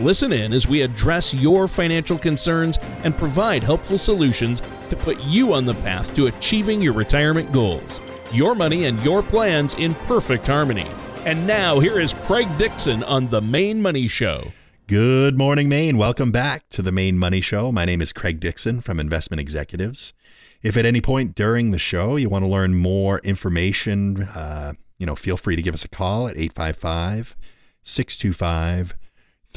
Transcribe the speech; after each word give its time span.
Listen 0.00 0.32
in 0.32 0.54
as 0.54 0.66
we 0.66 0.80
address 0.80 1.34
your 1.34 1.68
financial 1.68 2.16
concerns 2.16 2.78
and 3.04 3.14
provide 3.14 3.62
helpful 3.62 3.98
solutions 3.98 4.62
to 4.88 4.96
put 4.96 5.20
you 5.20 5.52
on 5.52 5.66
the 5.66 5.74
path 5.74 6.14
to 6.16 6.28
achieving 6.28 6.80
your 6.80 6.94
retirement 6.94 7.52
goals. 7.52 8.00
Your 8.32 8.54
money 8.54 8.86
and 8.86 8.98
your 9.02 9.22
plans 9.22 9.74
in 9.74 9.94
perfect 10.06 10.46
harmony. 10.46 10.86
And 11.26 11.46
now, 11.46 11.80
here 11.80 12.00
is 12.00 12.14
Craig 12.14 12.48
Dixon 12.56 13.04
on 13.04 13.26
The 13.26 13.42
Maine 13.42 13.82
Money 13.82 14.08
Show. 14.08 14.52
Good 14.86 15.36
morning, 15.36 15.68
Maine. 15.68 15.98
Welcome 15.98 16.32
back 16.32 16.70
to 16.70 16.80
the 16.80 16.92
Maine 16.92 17.18
Money 17.18 17.42
Show. 17.42 17.70
My 17.70 17.84
name 17.84 18.00
is 18.00 18.14
Craig 18.14 18.40
Dixon 18.40 18.80
from 18.80 19.00
Investment 19.00 19.38
Executives. 19.38 20.14
If 20.62 20.78
at 20.78 20.86
any 20.86 21.02
point 21.02 21.34
during 21.34 21.72
the 21.72 21.78
show 21.78 22.16
you 22.16 22.30
want 22.30 22.46
to 22.46 22.50
learn 22.50 22.74
more 22.74 23.18
information, 23.18 24.22
uh, 24.22 24.72
you 24.96 25.04
know, 25.04 25.14
feel 25.14 25.36
free 25.36 25.56
to 25.56 25.62
give 25.62 25.74
us 25.74 25.84
a 25.84 25.88
call 25.90 26.26
at 26.26 26.38
855 26.38 27.36
625 27.82 28.94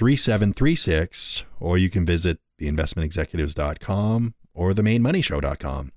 3736, 0.03 1.45
or 1.61 1.77
you 1.77 1.89
can 1.89 2.05
visit 2.05 2.37
theinvestmentexecutives.com 2.59 4.33
or 4.53 4.73
themainmoneyshow.com. 4.73 5.93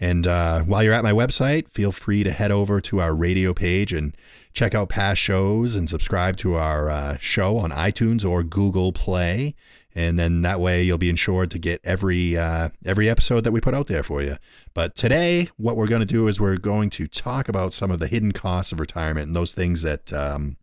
And 0.00 0.26
uh, 0.26 0.62
while 0.62 0.82
you're 0.82 0.92
at 0.92 1.04
my 1.04 1.12
website, 1.12 1.70
feel 1.70 1.92
free 1.92 2.24
to 2.24 2.32
head 2.32 2.50
over 2.50 2.80
to 2.80 3.00
our 3.00 3.14
radio 3.14 3.54
page 3.54 3.92
and 3.92 4.16
check 4.52 4.74
out 4.74 4.88
past 4.88 5.20
shows 5.20 5.76
and 5.76 5.88
subscribe 5.88 6.36
to 6.38 6.56
our 6.56 6.90
uh, 6.90 7.18
show 7.20 7.58
on 7.58 7.70
iTunes 7.70 8.28
or 8.28 8.42
Google 8.42 8.92
Play. 8.92 9.54
And 9.94 10.18
then 10.18 10.42
that 10.42 10.58
way 10.58 10.82
you'll 10.82 10.98
be 10.98 11.08
ensured 11.08 11.52
to 11.52 11.58
get 11.60 11.80
every 11.84 12.36
uh, 12.36 12.70
every 12.84 13.08
episode 13.08 13.42
that 13.44 13.52
we 13.52 13.60
put 13.60 13.74
out 13.74 13.86
there 13.86 14.02
for 14.02 14.22
you. 14.22 14.38
But 14.74 14.96
today, 14.96 15.50
what 15.56 15.76
we're 15.76 15.86
going 15.86 16.00
to 16.00 16.06
do 16.06 16.26
is 16.26 16.40
we're 16.40 16.58
going 16.58 16.90
to 16.90 17.06
talk 17.06 17.48
about 17.48 17.72
some 17.72 17.92
of 17.92 18.00
the 18.00 18.08
hidden 18.08 18.32
costs 18.32 18.72
of 18.72 18.80
retirement 18.80 19.28
and 19.28 19.36
those 19.36 19.54
things 19.54 19.82
that 19.82 20.12
um, 20.12 20.56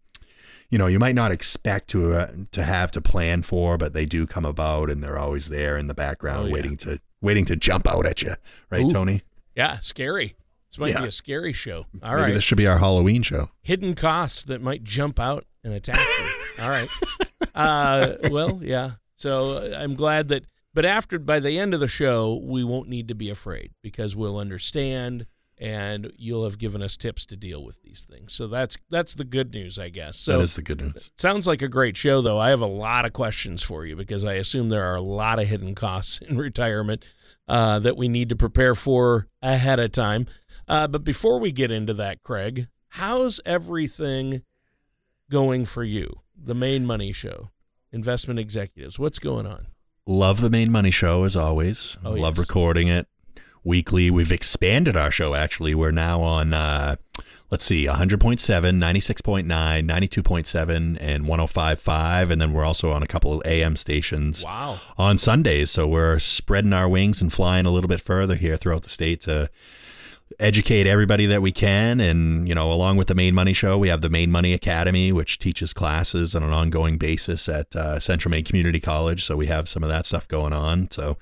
you 0.73 0.79
know 0.79 0.87
you 0.87 0.97
might 0.97 1.13
not 1.15 1.31
expect 1.31 1.87
to 1.89 2.13
uh, 2.13 2.31
to 2.51 2.63
have 2.63 2.91
to 2.93 3.01
plan 3.01 3.43
for, 3.43 3.77
but 3.77 3.93
they 3.93 4.05
do 4.07 4.25
come 4.25 4.43
about 4.45 4.89
and 4.89 5.03
they're 5.03 5.19
always 5.19 5.49
there 5.49 5.77
in 5.77 5.85
the 5.85 5.93
background, 5.93 6.45
Oh, 6.45 6.47
yeah. 6.47 6.53
waiting 6.53 6.77
to 6.77 6.99
waiting 7.21 7.45
to 7.45 7.55
jump 7.55 7.87
out 7.87 8.07
at 8.07 8.21
you, 8.23 8.33
right, 8.71 8.85
Ooh. 8.85 8.89
Tony? 8.89 9.21
Yeah, 9.55 9.79
scary. 9.81 10.35
This 10.69 10.79
might 10.79 10.89
Yeah. 10.89 11.03
be 11.03 11.09
a 11.09 11.11
scary 11.11 11.53
show. 11.53 11.85
All 12.01 12.15
Maybe 12.15 12.21
right. 12.23 12.33
this 12.33 12.43
should 12.43 12.57
be 12.57 12.65
our 12.65 12.79
Halloween 12.79 13.21
show. 13.21 13.51
Hidden 13.61 13.93
costs 13.93 14.43
that 14.45 14.61
might 14.61 14.83
jump 14.83 15.19
out 15.19 15.45
and 15.63 15.73
attack 15.73 15.99
you. 15.99 16.63
All 16.63 16.69
right. 16.69 16.89
Uh, 17.55 18.15
well, 18.31 18.59
yeah. 18.63 18.93
So 19.15 19.57
uh, 19.57 19.77
I'm 19.77 19.93
glad 19.95 20.27
that, 20.29 20.45
but 20.73 20.85
after, 20.85 21.19
by 21.19 21.39
the 21.39 21.59
end 21.59 21.73
of 21.75 21.79
the 21.79 21.87
show, 21.87 22.41
we 22.43 22.63
won't 22.63 22.89
need 22.89 23.07
to 23.09 23.15
be 23.15 23.29
afraid 23.29 23.71
because 23.83 24.15
we'll 24.15 24.37
understand 24.37 25.27
and 25.63 26.11
you'll 26.17 26.43
have 26.43 26.57
given 26.57 26.81
us 26.81 26.97
tips 26.97 27.25
to 27.25 27.37
deal 27.37 27.63
with 27.63 27.81
these 27.83 28.03
things. 28.03 28.33
So 28.33 28.47
that's, 28.47 28.77
that's 28.89 29.15
the 29.15 29.23
good 29.23 29.53
news, 29.53 29.79
I 29.79 29.87
guess. 29.87 30.17
So 30.17 30.33
that 30.33 30.43
is 30.43 30.57
the 30.57 30.61
good 30.61 30.81
news. 30.81 31.09
Sounds 31.17 31.47
like 31.47 31.61
a 31.61 31.69
great 31.69 31.95
show, 31.95 32.21
though. 32.21 32.37
I 32.37 32.49
have 32.49 32.59
a 32.59 32.65
lot 32.65 33.05
of 33.05 33.13
questions 33.13 33.63
for 33.63 33.85
you 33.85 33.95
because 33.95 34.25
I 34.25 34.33
assume 34.33 34.67
there 34.67 34.83
are 34.83 34.97
a 34.97 35.01
lot 35.01 35.39
of 35.39 35.47
hidden 35.47 35.73
costs 35.73 36.17
in 36.27 36.37
retirement 36.37 37.05
uh, 37.47 37.79
that 37.79 37.95
we 37.95 38.09
need 38.09 38.27
to 38.27 38.35
prepare 38.35 38.75
for 38.75 39.29
ahead 39.41 39.79
of 39.79 39.93
time. 39.93 40.27
Uh, 40.67 40.85
but 40.87 41.05
before 41.05 41.39
we 41.39 41.53
get 41.53 41.71
into 41.71 41.93
that, 41.93 42.23
Craig, 42.23 42.67
how's 42.89 43.39
everything 43.45 44.41
going 45.31 45.63
for 45.63 45.85
you? 45.85 46.19
The 46.35 46.53
Maine 46.55 46.85
money 46.85 47.13
show, 47.13 47.51
investment 47.89 48.37
executives. 48.37 48.99
What's 48.99 49.19
going 49.19 49.47
on? 49.47 49.67
Love 50.05 50.41
the 50.41 50.49
Maine 50.49 50.73
money 50.73 50.91
show 50.91 51.23
as 51.23 51.37
always. 51.37 51.97
Oh, 52.03 52.11
Love 52.11 52.37
yes. 52.37 52.49
recording 52.49 52.89
it 52.89 53.07
weekly. 53.63 54.11
We've 54.11 54.31
expanded 54.31 54.95
our 54.97 55.11
show 55.11 55.33
actually. 55.35 55.73
We're 55.75 55.91
now 55.91 56.21
on 56.21 56.53
uh 56.53 56.95
let's 57.49 57.65
see, 57.65 57.85
100.7, 57.85 58.39
96.9, 58.39 59.45
92.7 59.45 60.97
and 60.99 61.25
105.5 61.25 62.31
and 62.31 62.41
then 62.41 62.51
we're 62.51 62.63
also 62.65 62.89
on 62.91 63.03
a 63.03 63.07
couple 63.07 63.31
of 63.33 63.45
AM 63.45 63.75
stations 63.75 64.43
Wow. 64.43 64.79
on 64.97 65.17
Sundays. 65.19 65.69
So 65.69 65.87
we're 65.87 66.17
spreading 66.19 66.73
our 66.73 66.89
wings 66.89 67.21
and 67.21 67.31
flying 67.31 67.65
a 67.67 67.71
little 67.71 67.87
bit 67.87 68.01
further 68.01 68.35
here 68.35 68.57
throughout 68.57 68.81
the 68.83 68.89
state 68.89 69.21
to 69.21 69.49
educate 70.39 70.87
everybody 70.87 71.27
that 71.27 71.43
we 71.43 71.51
can. 71.51 71.99
And, 71.99 72.47
you 72.47 72.55
know, 72.55 72.71
along 72.71 72.97
with 72.97 73.07
the 73.07 73.13
Maine 73.15 73.35
Money 73.35 73.53
Show, 73.53 73.77
we 73.77 73.89
have 73.89 74.01
the 74.01 74.09
Maine 74.09 74.31
Money 74.31 74.53
Academy, 74.53 75.11
which 75.11 75.37
teaches 75.37 75.73
classes 75.73 76.33
on 76.33 76.41
an 76.41 76.53
ongoing 76.53 76.97
basis 76.97 77.47
at 77.47 77.75
uh, 77.75 77.99
Central 77.99 78.31
Maine 78.31 78.43
Community 78.43 78.79
College. 78.79 79.23
So 79.23 79.37
we 79.37 79.45
have 79.47 79.69
some 79.69 79.83
of 79.83 79.89
that 79.89 80.07
stuff 80.07 80.27
going 80.27 80.53
on. 80.53 80.89
So 80.89 81.17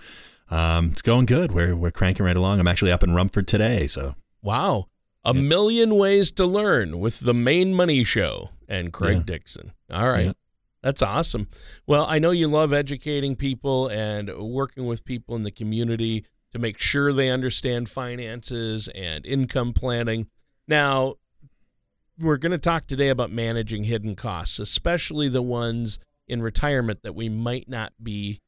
um, 0.52 0.90
it's 0.92 1.02
going 1.02 1.26
good. 1.26 1.52
We're, 1.52 1.76
we're 1.76 1.92
cranking 1.92 2.26
right 2.26 2.36
along. 2.36 2.60
I'm 2.60 2.68
actually 2.68 2.92
up 2.92 3.04
in 3.04 3.14
Rumford 3.14 3.48
today. 3.48 3.88
So 3.88 4.16
Wow. 4.44 4.86
A 5.24 5.34
million 5.36 5.96
ways 5.96 6.32
to 6.32 6.46
learn 6.48 7.00
with 7.00 7.20
the 7.20 7.34
Maine 7.34 7.76
money 7.76 8.04
show 8.04 8.50
and 8.68 8.92
Craig 8.92 9.18
Yeah. 9.18 9.24
Dixon. 9.26 9.72
All 9.92 10.10
right. 10.10 10.26
Yeah. 10.28 10.32
That's 10.82 11.04
awesome. 11.04 11.48
Well, 11.86 12.06
I 12.10 12.18
know 12.18 12.32
you 12.32 12.48
love 12.48 12.74
educating 12.74 13.36
people 13.36 13.88
and 13.88 14.32
working 14.36 14.88
with 14.88 15.06
people 15.06 15.36
in 15.36 15.44
the 15.44 15.52
community 15.52 16.26
to 16.54 16.60
make 16.60 16.80
sure 16.80 17.14
they 17.14 17.30
understand 17.30 17.88
finances 17.88 18.88
and 18.96 19.24
income 19.26 19.74
planning. 19.74 20.26
Now, 20.68 21.16
we're 22.18 22.38
going 22.38 22.52
to 22.52 22.58
talk 22.58 22.88
today 22.88 23.10
about 23.10 23.32
managing 23.32 23.84
hidden 23.84 24.16
costs, 24.16 24.58
especially 24.58 25.30
the 25.30 25.44
ones 25.44 26.00
in 26.28 26.42
retirement 26.42 27.04
that 27.04 27.14
we 27.14 27.30
might 27.30 27.70
not 27.70 27.94
be 28.02 28.42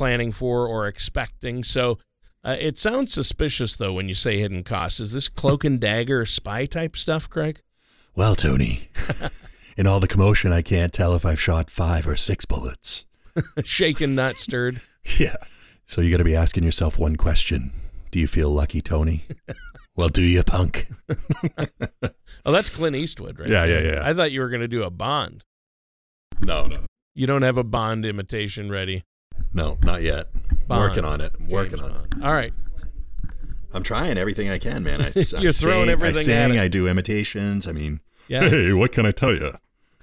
planning 0.00 0.32
for 0.32 0.66
or 0.66 0.86
expecting. 0.86 1.62
So, 1.62 1.98
uh, 2.42 2.56
it 2.58 2.78
sounds 2.78 3.12
suspicious 3.12 3.76
though 3.76 3.92
when 3.92 4.08
you 4.08 4.14
say 4.14 4.38
hidden 4.38 4.64
costs. 4.64 4.98
Is 4.98 5.12
this 5.12 5.28
cloak 5.28 5.62
and 5.62 5.78
dagger 5.78 6.24
spy 6.24 6.64
type 6.64 6.96
stuff, 6.96 7.28
Craig? 7.28 7.60
Well, 8.16 8.34
Tony, 8.34 8.88
in 9.76 9.86
all 9.86 10.00
the 10.00 10.08
commotion, 10.08 10.54
I 10.54 10.62
can't 10.62 10.90
tell 10.90 11.14
if 11.14 11.26
I've 11.26 11.38
shot 11.38 11.68
five 11.68 12.08
or 12.08 12.16
six 12.16 12.46
bullets. 12.46 13.04
Shaken, 13.62 14.14
not 14.14 14.38
stirred. 14.38 14.80
Yeah. 15.18 15.36
So 15.86 16.00
you 16.00 16.10
got 16.10 16.18
to 16.18 16.24
be 16.24 16.36
asking 16.36 16.62
yourself 16.64 16.98
one 16.98 17.16
question 17.16 17.72
Do 18.10 18.20
you 18.20 18.26
feel 18.26 18.48
lucky, 18.48 18.80
Tony? 18.80 19.24
well, 19.96 20.08
do 20.08 20.22
you, 20.22 20.42
punk? 20.42 20.88
Oh, 22.44 22.52
that's 22.52 22.70
Clint 22.70 22.96
Eastwood, 22.96 23.38
right? 23.38 23.48
Yeah, 23.48 23.64
yeah, 23.66 23.80
yeah. 23.80 24.00
I 24.02 24.14
thought 24.14 24.30
you 24.30 24.40
were 24.40 24.48
going 24.48 24.60
to 24.60 24.68
do 24.68 24.82
a 24.82 24.90
Bond. 24.90 25.44
No, 26.40 26.66
no. 26.66 26.80
You 27.14 27.26
don't 27.26 27.42
have 27.42 27.58
a 27.58 27.64
Bond 27.64 28.06
imitation 28.06 28.70
ready. 28.70 29.04
No, 29.52 29.78
not 29.82 30.02
yet. 30.02 30.28
Bond. 30.68 30.80
Working 30.80 31.04
on 31.04 31.20
it. 31.20 31.32
I'm 31.38 31.48
working 31.48 31.78
James 31.78 31.92
on 31.92 32.04
it. 32.04 32.24
All 32.24 32.32
right. 32.32 32.52
I'm 33.72 33.82
trying 33.82 34.18
everything 34.18 34.48
I 34.50 34.58
can, 34.58 34.82
man. 34.82 35.00
I, 35.00 35.06
I 35.16 35.40
You're 35.40 35.52
throwing 35.52 35.84
sing, 35.84 35.88
everything 35.90 36.16
I 36.16 36.20
at 36.42 36.46
sing, 36.48 36.54
it. 36.56 36.60
I 36.60 36.68
do 36.68 36.88
imitations. 36.88 37.66
I 37.66 37.72
mean, 37.72 38.00
Yeah. 38.28 38.48
hey, 38.48 38.72
what 38.72 38.92
can 38.92 39.06
I 39.06 39.10
tell 39.12 39.32
you? 39.32 39.52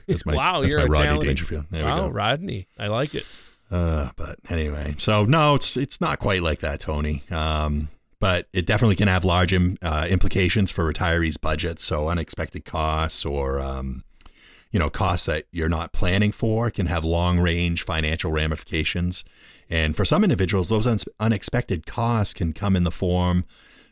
That's 0.08 0.26
my, 0.26 0.36
wow, 0.36 0.62
that's 0.62 0.72
you're 0.72 0.82
my 0.82 0.86
a 0.86 0.90
Rodney 0.90 1.06
talented- 1.08 1.28
Dangerfield. 1.28 1.66
There 1.70 1.84
wow, 1.84 1.96
we 2.04 2.10
go. 2.10 2.14
Rodney. 2.14 2.68
I 2.80 2.88
like 2.88 3.14
it. 3.14 3.26
Uh, 3.70 4.10
but 4.16 4.38
anyway, 4.50 4.96
so 4.98 5.26
no, 5.26 5.56
it's 5.56 5.76
it's 5.76 6.00
not 6.00 6.20
quite 6.20 6.42
like 6.42 6.62
that, 6.62 6.80
Tony. 6.80 7.24
Um, 7.30 7.90
but 8.22 8.48
it 8.54 8.66
definitely 8.66 8.96
can 8.96 9.10
have 9.10 9.26
large 9.26 9.52
Im, 9.52 9.78
uh, 9.82 10.08
implications 10.10 10.72
for 10.72 10.92
retirees' 10.92 11.40
budgets. 11.40 11.84
So 11.84 12.08
unexpected 12.08 12.64
costs 12.64 13.26
or 13.26 13.60
um, 13.60 14.06
you 14.72 14.80
know 14.80 14.90
costs 14.90 15.26
that 15.26 15.46
you're 15.52 15.70
not 15.70 15.94
planning 15.94 16.32
for 16.32 16.70
can 16.70 16.88
have 16.88 17.04
long 17.06 17.40
range 17.40 17.84
financial 17.84 18.32
ramifications. 18.32 19.24
And 19.70 19.96
for 19.96 20.06
some 20.06 20.24
individuals, 20.24 20.70
those 20.70 20.88
un- 20.88 21.00
unexpected 21.20 21.86
costs 21.86 22.34
can 22.34 22.54
come 22.54 22.76
in 22.76 22.84
the 22.84 22.92
form 22.92 23.46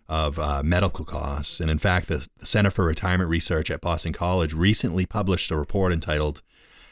of 0.07 0.38
uh, 0.38 0.62
medical 0.63 1.04
costs. 1.04 1.60
And 1.60 1.69
in 1.69 1.80
fact, 1.80 2.07
the, 2.07 2.27
the 2.38 2.45
Center 2.45 2.69
for 2.69 2.86
Retirement 2.86 3.30
Research 3.30 3.72
at 3.72 3.81
Boston 3.81 4.13
College 4.13 4.54
recently 4.54 5.06
published 5.06 5.51
a 5.51 5.57
report 5.57 5.92
entitled 5.92 6.42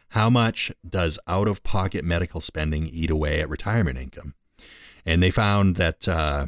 how 0.10 0.30
much 0.30 0.72
does 0.88 1.18
out 1.28 1.48
of 1.48 1.64
pocket 1.64 2.06
medical 2.06 2.40
spending 2.40 2.88
eat 2.88 3.10
away 3.10 3.40
at 3.40 3.50
retirement 3.50 3.98
income? 3.98 4.36
And 5.06 5.24
they 5.24 5.32
found 5.32 5.76
that 5.78 6.08
uh, 6.08 6.48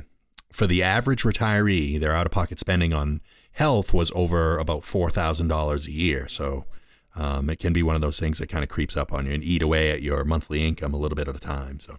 for 0.51 0.67
the 0.67 0.83
average 0.83 1.23
retiree, 1.23 1.99
their 1.99 2.15
out 2.15 2.27
of 2.27 2.31
pocket 2.31 2.59
spending 2.59 2.93
on 2.93 3.21
health 3.53 3.93
was 3.93 4.11
over 4.13 4.59
about 4.59 4.83
$4,000 4.83 5.87
a 5.87 5.91
year. 5.91 6.27
So 6.27 6.65
um, 7.15 7.49
it 7.49 7.59
can 7.59 7.73
be 7.73 7.83
one 7.83 7.95
of 7.95 8.01
those 8.01 8.19
things 8.19 8.39
that 8.39 8.47
kind 8.47 8.63
of 8.63 8.69
creeps 8.69 8.97
up 8.97 9.13
on 9.13 9.25
you 9.25 9.33
and 9.33 9.43
eat 9.43 9.61
away 9.61 9.91
at 9.91 10.01
your 10.01 10.23
monthly 10.23 10.65
income 10.65 10.93
a 10.93 10.97
little 10.97 11.15
bit 11.15 11.27
at 11.27 11.35
a 11.35 11.39
time. 11.39 11.79
So, 11.79 11.97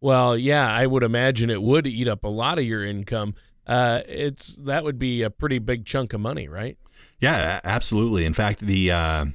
Well, 0.00 0.36
yeah, 0.36 0.70
I 0.72 0.86
would 0.86 1.02
imagine 1.02 1.50
it 1.50 1.62
would 1.62 1.86
eat 1.86 2.08
up 2.08 2.24
a 2.24 2.28
lot 2.28 2.58
of 2.58 2.64
your 2.64 2.84
income. 2.84 3.34
Uh, 3.66 4.00
it's 4.06 4.56
that 4.56 4.84
would 4.84 4.98
be 4.98 5.22
a 5.22 5.30
pretty 5.30 5.58
big 5.58 5.84
chunk 5.84 6.12
of 6.12 6.20
money, 6.20 6.48
right? 6.48 6.78
yeah, 7.20 7.60
absolutely. 7.64 8.24
In 8.24 8.32
fact, 8.34 8.60
the 8.60 8.90
uh, 8.90 9.26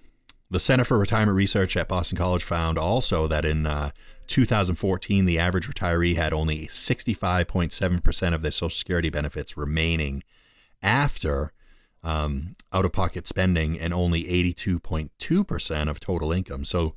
the 0.49 0.59
Center 0.59 0.83
for 0.83 0.97
Retirement 0.97 1.35
Research 1.35 1.75
at 1.75 1.87
Boston 1.87 2.17
College 2.17 2.43
found 2.43 2.77
also 2.77 3.27
that 3.27 3.43
in 3.45 3.65
uh, 3.65 3.89
2014, 4.27 5.25
the 5.25 5.39
average 5.39 5.67
retiree 5.67 6.15
had 6.15 6.31
only 6.33 6.67
65.7% 6.67 8.33
of 8.33 8.41
their 8.41 8.51
Social 8.51 8.69
Security 8.69 9.09
benefits 9.09 9.57
remaining 9.57 10.23
after 10.81 11.51
um, 12.03 12.55
out 12.71 12.85
of 12.85 12.91
pocket 12.91 13.27
spending 13.27 13.79
and 13.79 13.93
only 13.93 14.23
82.2% 14.23 15.89
of 15.89 15.99
total 15.99 16.31
income. 16.31 16.65
So, 16.65 16.95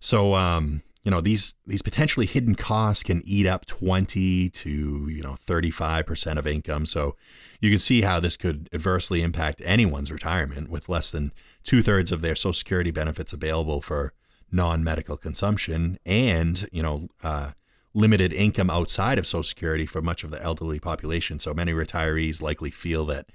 so, 0.00 0.34
um, 0.34 0.82
you 1.04 1.10
know, 1.10 1.20
these, 1.20 1.54
these 1.64 1.82
potentially 1.82 2.26
hidden 2.26 2.56
costs 2.56 3.04
can 3.04 3.22
eat 3.24 3.46
up 3.46 3.64
20 3.66 4.50
to, 4.50 5.08
you 5.08 5.22
know, 5.22 5.36
35% 5.46 6.36
of 6.36 6.46
income. 6.46 6.84
So 6.84 7.14
you 7.60 7.70
can 7.70 7.78
see 7.78 8.02
how 8.02 8.18
this 8.18 8.36
could 8.36 8.68
adversely 8.72 9.22
impact 9.22 9.62
anyone's 9.64 10.10
retirement 10.10 10.68
with 10.68 10.88
less 10.88 11.12
than 11.12 11.32
two 11.62 11.82
thirds 11.82 12.10
of 12.10 12.22
their 12.22 12.34
Social 12.34 12.52
Security 12.54 12.90
benefits 12.90 13.32
available 13.32 13.80
for 13.80 14.12
non-medical 14.50 15.16
consumption 15.16 15.98
and, 16.04 16.68
you 16.72 16.82
know, 16.82 17.08
uh, 17.22 17.52
limited 17.94 18.32
income 18.32 18.68
outside 18.68 19.18
of 19.18 19.26
Social 19.26 19.44
Security 19.44 19.86
for 19.86 20.02
much 20.02 20.24
of 20.24 20.30
the 20.30 20.42
elderly 20.42 20.80
population. 20.80 21.38
So 21.38 21.54
many 21.54 21.72
retirees 21.72 22.42
likely 22.42 22.70
feel 22.70 23.04
that 23.06 23.26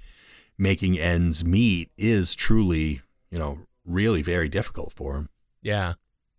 making 0.58 0.98
ends 0.98 1.44
meet 1.44 1.90
is 1.96 2.34
truly, 2.34 3.00
you 3.30 3.38
know, 3.38 3.60
really 3.84 4.22
very 4.22 4.48
difficult 4.48 4.92
for 4.92 5.16
him. 5.16 5.28
Yeah. 5.62 5.94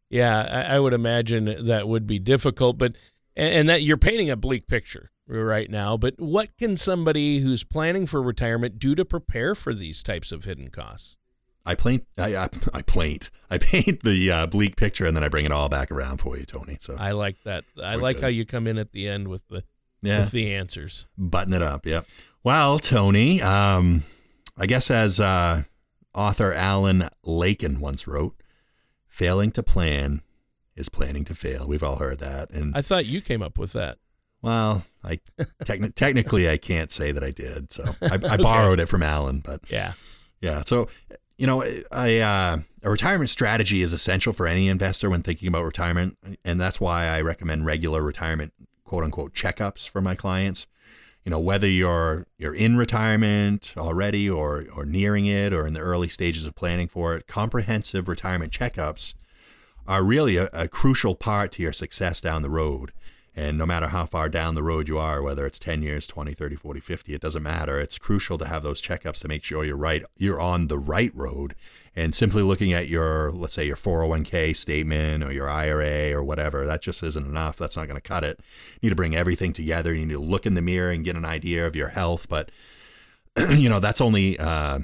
Yeah. 0.09 0.41
I, 0.41 0.75
I 0.75 0.79
would 0.79 0.93
imagine 0.93 1.65
that 1.65 1.87
would 1.87 2.07
be 2.07 2.19
difficult, 2.19 2.77
but, 2.77 2.95
and, 3.35 3.53
and 3.53 3.69
that 3.69 3.83
you're 3.83 3.97
painting 3.97 4.29
a 4.29 4.35
bleak 4.35 4.67
picture 4.67 5.11
right 5.27 5.69
now. 5.69 5.97
But 5.97 6.15
what 6.19 6.55
can 6.57 6.77
somebody 6.77 7.39
who's 7.39 7.63
planning 7.63 8.05
for 8.05 8.21
retirement 8.21 8.79
do 8.79 8.95
to 8.95 9.05
prepare 9.05 9.55
for 9.55 9.73
these 9.73 10.03
types 10.03 10.31
of 10.31 10.45
hidden 10.45 10.69
costs? 10.69 11.17
I 11.65 11.75
paint, 11.75 12.05
I, 12.17 12.35
I, 12.35 12.49
I 12.73 12.81
paint, 12.81 13.31
I 13.49 13.57
paint 13.57 14.03
the 14.03 14.29
uh, 14.29 14.47
bleak 14.47 14.75
picture, 14.75 15.05
and 15.05 15.15
then 15.15 15.23
I 15.23 15.29
bring 15.29 15.45
it 15.45 15.51
all 15.53 15.69
back 15.69 15.91
around 15.91 16.17
for 16.17 16.37
you, 16.37 16.43
Tony. 16.43 16.77
So 16.81 16.97
I 16.99 17.11
like 17.11 17.37
that. 17.45 17.63
I 17.81 17.95
like 17.95 18.17
good. 18.17 18.23
how 18.23 18.27
you 18.27 18.45
come 18.45 18.67
in 18.67 18.77
at 18.77 18.91
the 18.91 19.07
end 19.07 19.29
with 19.29 19.47
the 19.47 19.63
yeah. 20.01 20.19
with 20.19 20.31
the 20.31 20.53
answers. 20.53 21.07
Button 21.17 21.53
it 21.53 21.61
up. 21.61 21.85
Yep. 21.85 22.05
Well, 22.43 22.77
Tony, 22.79 23.41
um, 23.41 24.03
I 24.57 24.65
guess 24.65 24.91
as 24.91 25.19
uh, 25.19 25.63
author 26.13 26.53
Alan 26.53 27.09
Lakein 27.23 27.79
once 27.79 28.07
wrote, 28.07 28.35
failing 29.07 29.51
to 29.51 29.63
plan 29.63 30.21
is 30.75 30.89
planning 30.89 31.23
to 31.25 31.35
fail. 31.35 31.67
We've 31.67 31.83
all 31.83 31.97
heard 31.97 32.19
that. 32.19 32.49
And 32.51 32.75
I 32.75 32.81
thought 32.81 33.05
you 33.05 33.21
came 33.21 33.41
up 33.41 33.57
with 33.57 33.73
that. 33.73 33.97
Well, 34.41 34.83
I 35.03 35.19
techni- 35.63 35.95
technically 35.95 36.49
I 36.49 36.57
can't 36.57 36.91
say 36.91 37.13
that 37.13 37.23
I 37.23 37.31
did. 37.31 37.71
So 37.71 37.95
I, 38.01 38.19
I 38.29 38.37
borrowed 38.41 38.79
it 38.79 38.87
from 38.87 39.03
Alan, 39.03 39.39
but 39.39 39.61
yeah, 39.69 39.93
yeah. 40.41 40.63
So 40.65 40.89
you 41.37 41.47
know, 41.47 41.63
a, 41.63 42.21
uh, 42.21 42.57
a 42.83 42.89
retirement 42.89 43.29
strategy 43.29 43.81
is 43.81 43.93
essential 43.93 44.33
for 44.33 44.47
any 44.47 44.67
investor 44.67 45.09
when 45.09 45.23
thinking 45.23 45.47
about 45.47 45.63
retirement, 45.63 46.17
and 46.43 46.59
that's 46.59 46.79
why 46.79 47.05
I 47.05 47.21
recommend 47.21 47.65
regular 47.65 48.01
retirement 48.03 48.53
quote 48.83 49.03
unquote 49.03 49.33
checkups 49.33 49.87
for 49.87 50.01
my 50.01 50.13
clients. 50.15 50.67
You 51.23 51.29
know, 51.29 51.39
whether 51.39 51.67
you're 51.67 52.27
you're 52.37 52.53
in 52.53 52.77
retirement 52.77 53.73
already 53.77 54.29
or 54.29 54.65
or 54.75 54.85
nearing 54.85 55.25
it 55.25 55.53
or 55.53 55.65
in 55.65 55.73
the 55.73 55.79
early 55.79 56.09
stages 56.09 56.45
of 56.45 56.55
planning 56.55 56.87
for 56.87 57.15
it, 57.15 57.27
comprehensive 57.27 58.07
retirement 58.07 58.51
checkups 58.51 59.13
are 59.87 60.03
really 60.03 60.37
a, 60.37 60.49
a 60.53 60.67
crucial 60.67 61.15
part 61.15 61.51
to 61.53 61.63
your 61.63 61.73
success 61.73 62.21
down 62.21 62.41
the 62.41 62.49
road. 62.49 62.91
And 63.35 63.57
no 63.57 63.65
matter 63.65 63.87
how 63.87 64.05
far 64.05 64.29
down 64.29 64.53
the 64.53 64.63
road 64.63 64.87
you 64.87 64.99
are, 64.99 65.21
whether 65.21 65.45
it's 65.45 65.57
10 65.57 65.81
years, 65.81 66.05
20, 66.05 66.33
30, 66.33 66.55
40, 66.55 66.79
50, 66.79 67.13
it 67.15 67.21
doesn't 67.21 67.41
matter. 67.41 67.79
It's 67.79 67.97
crucial 67.97 68.37
to 68.37 68.45
have 68.45 68.61
those 68.61 68.81
checkups 68.81 69.21
to 69.21 69.27
make 69.27 69.43
sure 69.43 69.65
you're 69.65 69.75
right, 69.75 70.03
you're 70.17 70.39
on 70.39 70.67
the 70.67 70.77
right 70.77 71.11
road. 71.15 71.55
And 71.95 72.15
simply 72.15 72.41
looking 72.41 72.73
at 72.73 72.87
your, 72.87 73.31
let's 73.31 73.53
say 73.53 73.67
your 73.67 73.75
401k 73.75 74.55
statement 74.55 75.23
or 75.23 75.31
your 75.31 75.47
IRA 75.47 76.11
or 76.11 76.23
whatever, 76.23 76.65
that 76.65 76.81
just 76.81 77.03
isn't 77.03 77.25
enough. 77.25 77.57
That's 77.57 77.77
not 77.77 77.87
going 77.87 78.01
to 78.01 78.07
cut 78.07 78.23
it. 78.23 78.39
You 78.81 78.87
need 78.87 78.91
to 78.91 78.95
bring 78.95 79.15
everything 79.15 79.53
together. 79.53 79.93
You 79.93 80.07
need 80.07 80.13
to 80.13 80.19
look 80.19 80.47
in 80.47 80.55
the 80.55 80.61
mirror 80.61 80.89
and 80.89 81.05
get 81.05 81.15
an 81.15 81.25
idea 81.25 81.67
of 81.67 81.75
your 81.75 81.89
health. 81.89 82.27
But, 82.27 82.49
you 83.51 83.69
know, 83.69 83.79
that's 83.79 84.01
only, 84.01 84.39
uh, 84.39 84.79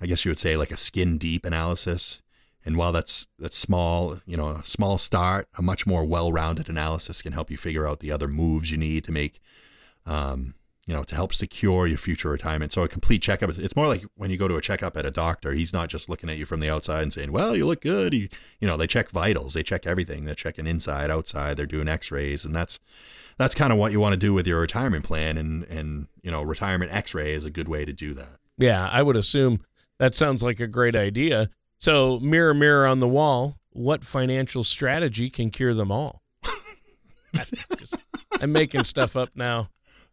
I 0.00 0.06
guess 0.06 0.24
you 0.24 0.30
would 0.32 0.38
say 0.38 0.56
like 0.56 0.72
a 0.72 0.76
skin 0.76 1.16
deep 1.16 1.44
analysis. 1.44 2.20
And 2.64 2.76
while 2.76 2.92
that's 2.92 3.28
that's 3.38 3.56
small, 3.56 4.20
you 4.26 4.36
know, 4.36 4.48
a 4.48 4.64
small 4.64 4.98
start, 4.98 5.48
a 5.56 5.62
much 5.62 5.86
more 5.86 6.04
well-rounded 6.04 6.68
analysis 6.68 7.22
can 7.22 7.32
help 7.32 7.50
you 7.50 7.56
figure 7.56 7.86
out 7.86 8.00
the 8.00 8.12
other 8.12 8.28
moves 8.28 8.70
you 8.70 8.76
need 8.76 9.04
to 9.04 9.12
make, 9.12 9.40
um, 10.04 10.54
you 10.88 10.94
know, 10.94 11.02
to 11.02 11.14
help 11.14 11.34
secure 11.34 11.86
your 11.86 11.98
future 11.98 12.30
retirement. 12.30 12.72
So 12.72 12.82
a 12.82 12.88
complete 12.88 13.20
checkup, 13.20 13.50
it's 13.50 13.76
more 13.76 13.86
like 13.86 14.04
when 14.16 14.30
you 14.30 14.38
go 14.38 14.48
to 14.48 14.56
a 14.56 14.60
checkup 14.62 14.96
at 14.96 15.04
a 15.04 15.10
doctor, 15.10 15.52
he's 15.52 15.70
not 15.70 15.90
just 15.90 16.08
looking 16.08 16.30
at 16.30 16.38
you 16.38 16.46
from 16.46 16.60
the 16.60 16.70
outside 16.70 17.02
and 17.02 17.12
saying, 17.12 17.30
well, 17.30 17.54
you 17.54 17.66
look 17.66 17.82
good. 17.82 18.14
You, 18.14 18.30
you 18.58 18.66
know, 18.66 18.78
they 18.78 18.86
check 18.86 19.10
vitals, 19.10 19.52
they 19.52 19.62
check 19.62 19.86
everything. 19.86 20.24
They're 20.24 20.34
checking 20.34 20.66
inside, 20.66 21.10
outside, 21.10 21.58
they're 21.58 21.66
doing 21.66 21.88
x-rays. 21.88 22.46
And 22.46 22.56
that's, 22.56 22.80
that's 23.36 23.54
kind 23.54 23.70
of 23.70 23.78
what 23.78 23.92
you 23.92 24.00
want 24.00 24.14
to 24.14 24.16
do 24.16 24.32
with 24.32 24.46
your 24.46 24.60
retirement 24.60 25.04
plan. 25.04 25.36
And, 25.36 25.64
and, 25.64 26.08
you 26.22 26.30
know, 26.30 26.40
retirement 26.40 26.90
x-ray 26.90 27.34
is 27.34 27.44
a 27.44 27.50
good 27.50 27.68
way 27.68 27.84
to 27.84 27.92
do 27.92 28.14
that. 28.14 28.38
Yeah. 28.56 28.88
I 28.90 29.02
would 29.02 29.16
assume 29.16 29.60
that 29.98 30.14
sounds 30.14 30.42
like 30.42 30.58
a 30.58 30.66
great 30.66 30.96
idea. 30.96 31.50
So, 31.76 32.18
mirror, 32.20 32.54
mirror 32.54 32.86
on 32.86 33.00
the 33.00 33.08
wall, 33.08 33.58
what 33.72 34.04
financial 34.04 34.64
strategy 34.64 35.28
can 35.28 35.50
cure 35.50 35.74
them 35.74 35.92
all? 35.92 36.22
I'm 38.40 38.52
making 38.52 38.84
stuff 38.84 39.16
up 39.16 39.32
now. 39.34 39.68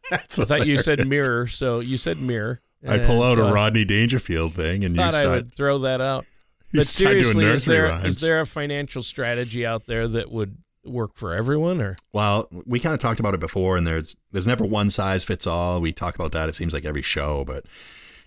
That's 0.10 0.40
I 0.40 0.46
thought 0.46 0.60
hilarious. 0.62 0.88
you 0.88 0.96
said 0.96 1.08
mirror, 1.08 1.48
so 1.48 1.80
you 1.80 1.98
said 1.98 2.20
mirror. 2.20 2.62
I 2.88 3.00
pull 3.00 3.24
out 3.24 3.38
so 3.38 3.46
a 3.46 3.50
uh, 3.50 3.54
Rodney 3.54 3.86
Dangerfield 3.86 4.54
thing, 4.54 4.84
and 4.84 4.96
you 4.96 5.02
thought 5.02 5.16
I 5.16 5.28
would 5.28 5.54
throw 5.54 5.80
that 5.80 6.02
out. 6.02 6.26
But 6.74 6.88
seriously, 6.88 7.46
is 7.46 7.64
there 7.64 8.06
is 8.06 8.18
there 8.18 8.42
a 8.42 8.46
financial 8.46 9.02
strategy 9.02 9.66
out 9.66 9.86
there 9.86 10.10
that 10.10 10.30
would 10.30 10.58
work 10.84 11.16
for 11.16 11.34
everyone 11.34 11.80
or 11.80 11.96
well 12.12 12.48
we 12.66 12.80
kind 12.80 12.94
of 12.94 13.00
talked 13.00 13.20
about 13.20 13.34
it 13.34 13.40
before 13.40 13.76
and 13.76 13.88
there's 13.88 14.16
there's 14.32 14.46
never 14.46 14.64
one 14.66 14.90
size 14.90 15.24
fits 15.24 15.48
all 15.48 15.82
we 15.82 15.92
talk 15.92 16.14
about 16.14 16.32
that 16.32 16.48
it 16.48 16.54
seems 16.54 16.74
like 16.74 16.86
every 16.86 17.02
show 17.02 17.44
but 17.44 17.66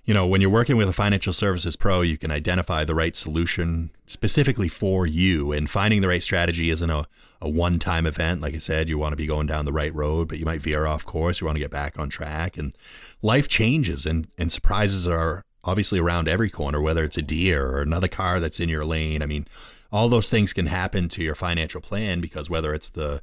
you 0.09 0.15
know, 0.15 0.27
when 0.27 0.41
you're 0.41 0.49
working 0.49 0.79
with 0.79 0.89
a 0.89 0.95
financial 0.95 1.35
services 1.35 1.77
pro, 1.77 2.01
you 2.01 2.17
can 2.17 2.31
identify 2.31 2.83
the 2.83 2.95
right 2.95 3.15
solution 3.15 3.91
specifically 4.07 4.69
for 4.69 5.07
you. 5.07 5.53
And 5.53 5.69
finding 5.69 6.01
the 6.01 6.09
right 6.09 6.23
strategy 6.23 6.71
isn't 6.71 6.89
a, 6.89 7.05
a 7.41 7.49
one 7.49 7.79
time 7.79 8.07
event. 8.07 8.41
Like 8.41 8.55
I 8.55 8.59
said, 8.59 8.89
you 8.89 8.99
want 8.99 9.13
to 9.13 9.17
be 9.17 9.27
going 9.27 9.47
down 9.47 9.65
the 9.65 9.73
right 9.73 9.95
road, 9.95 10.29
but 10.29 10.39
you 10.39 10.45
might 10.45 10.61
veer 10.61 10.87
off 10.87 11.05
course. 11.05 11.41
You 11.41 11.47
want 11.47 11.57
to 11.57 11.61
get 11.61 11.71
back 11.71 11.99
on 11.99 12.09
track. 12.09 12.57
And 12.57 12.77
life 13.23 13.49
changes 13.49 14.07
and, 14.07 14.27
and 14.37 14.51
surprises 14.51 15.07
are 15.07 15.45
obviously 15.65 15.99
around 15.99 16.29
every 16.29 16.51
corner, 16.51 16.81
whether 16.81 17.05
it's 17.05 17.19
a 17.19 17.23
deer 17.23 17.67
or 17.67 17.83
another 17.83 18.09
car 18.09 18.41
that's 18.41 18.61
in 18.61 18.69
your 18.69 18.85
lane. 18.85 19.23
I 19.23 19.27
mean, 19.27 19.47
all 19.93 20.09
those 20.09 20.31
things 20.31 20.53
can 20.53 20.67
happen 20.67 21.09
to 21.11 21.23
your 21.23 21.35
financial 21.35 21.81
plan 21.81 22.21
because 22.21 22.51
whether 22.51 22.75
it's 22.75 22.91
the 22.91 23.21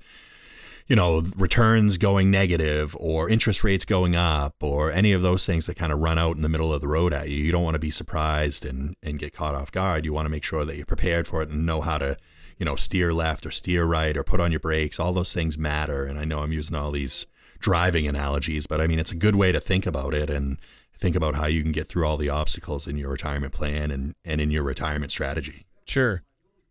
you 0.87 0.95
know, 0.95 1.23
returns 1.35 1.97
going 1.97 2.29
negative 2.29 2.95
or 2.99 3.27
interest 3.27 3.63
rates 3.63 3.85
going 3.85 4.15
up 4.15 4.55
or 4.61 4.91
any 4.91 5.13
of 5.13 5.23
those 5.23 5.45
things 5.45 5.65
that 5.65 5.75
kind 5.75 5.91
of 5.91 5.99
run 5.99 6.19
out 6.19 6.35
in 6.35 6.43
the 6.43 6.49
middle 6.49 6.71
of 6.71 6.81
the 6.81 6.87
road 6.87 7.11
at 7.11 7.27
you. 7.27 7.37
You 7.37 7.51
don't 7.51 7.63
want 7.63 7.73
to 7.73 7.79
be 7.79 7.89
surprised 7.89 8.65
and, 8.65 8.95
and 9.01 9.17
get 9.17 9.33
caught 9.33 9.55
off 9.55 9.71
guard. 9.71 10.05
You 10.05 10.13
want 10.13 10.27
to 10.27 10.29
make 10.29 10.43
sure 10.43 10.63
that 10.63 10.75
you're 10.75 10.85
prepared 10.85 11.27
for 11.27 11.41
it 11.41 11.49
and 11.49 11.65
know 11.65 11.81
how 11.81 11.97
to, 11.97 12.17
you 12.57 12.65
know, 12.65 12.75
steer 12.75 13.13
left 13.13 13.45
or 13.45 13.51
steer 13.51 13.85
right 13.85 14.15
or 14.15 14.23
put 14.23 14.39
on 14.39 14.51
your 14.51 14.59
brakes. 14.59 14.99
All 14.99 15.13
those 15.13 15.33
things 15.33 15.57
matter. 15.57 16.05
And 16.05 16.19
I 16.19 16.25
know 16.25 16.39
I'm 16.39 16.53
using 16.53 16.75
all 16.75 16.91
these 16.91 17.25
driving 17.59 18.07
analogies, 18.07 18.67
but 18.67 18.79
I 18.81 18.87
mean, 18.87 18.99
it's 18.99 19.11
a 19.11 19.15
good 19.15 19.35
way 19.35 19.51
to 19.51 19.59
think 19.59 19.85
about 19.85 20.13
it 20.13 20.29
and 20.29 20.57
think 20.97 21.15
about 21.15 21.35
how 21.35 21.47
you 21.47 21.61
can 21.61 21.71
get 21.71 21.87
through 21.87 22.07
all 22.07 22.17
the 22.17 22.29
obstacles 22.29 22.87
in 22.87 22.97
your 22.97 23.09
retirement 23.09 23.53
plan 23.53 23.91
and, 23.91 24.15
and 24.23 24.39
in 24.39 24.51
your 24.51 24.63
retirement 24.63 25.11
strategy. 25.11 25.65
Sure. 25.85 26.23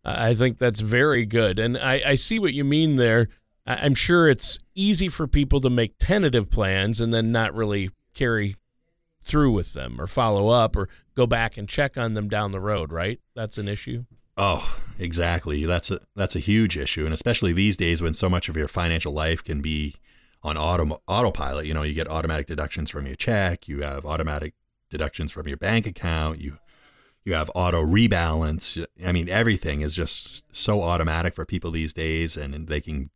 I 0.03 0.33
think 0.33 0.57
that's 0.57 0.81
very 0.81 1.25
good. 1.25 1.59
And 1.59 1.77
I, 1.77 2.01
I 2.05 2.15
see 2.15 2.39
what 2.39 2.53
you 2.53 2.63
mean 2.63 2.95
there 2.95 3.27
I'm 3.67 3.95
sure 3.95 4.29
it's 4.29 4.59
easy 4.75 5.09
for 5.09 5.27
people 5.27 5.59
to 5.61 5.69
make 5.69 5.97
tentative 5.97 6.51
plans 6.51 7.01
and 7.01 7.11
then 7.11 7.31
not 7.31 7.55
really 7.55 7.89
carry 8.13 8.55
through 9.23 9.51
with 9.51 9.73
them 9.73 9.99
or 9.99 10.05
follow 10.05 10.49
up 10.49 10.75
or 10.75 10.87
go 11.15 11.25
back 11.25 11.57
and 11.57 11.67
check 11.67 11.97
on 11.97 12.13
them 12.13 12.29
down 12.29 12.51
the 12.51 12.59
road, 12.59 12.91
right? 12.91 13.19
That's 13.33 13.57
an 13.57 13.67
issue. 13.67 14.05
Oh, 14.37 14.77
exactly. 14.99 15.65
That's 15.65 15.91
a 15.91 15.99
that's 16.15 16.35
a 16.35 16.39
huge 16.39 16.77
issue, 16.77 17.05
and 17.05 17.13
especially 17.13 17.53
these 17.53 17.77
days 17.77 18.01
when 18.01 18.13
so 18.13 18.29
much 18.29 18.49
of 18.49 18.57
your 18.57 18.67
financial 18.67 19.13
life 19.13 19.43
can 19.43 19.61
be 19.61 19.95
on 20.43 20.57
auto 20.57 21.01
autopilot. 21.07 21.65
You 21.65 21.73
know, 21.73 21.83
you 21.83 21.93
get 21.93 22.09
automatic 22.09 22.45
deductions 22.45 22.91
from 22.91 23.07
your 23.07 23.15
check, 23.15 23.67
you 23.67 23.81
have 23.81 24.05
automatic 24.05 24.53
deductions 24.89 25.31
from 25.31 25.47
your 25.47 25.57
bank 25.57 25.87
account, 25.87 26.39
you 26.39 26.57
you 27.23 27.33
have 27.33 27.49
auto 27.55 27.83
rebalance. 27.83 28.85
I 29.05 29.11
mean, 29.11 29.29
everything 29.29 29.81
is 29.81 29.95
just 29.95 30.43
so 30.55 30.83
automatic 30.83 31.33
for 31.33 31.45
people 31.45 31.71
these 31.71 31.93
days, 31.93 32.35
and 32.35 32.67
they 32.67 32.81
can 32.81 33.09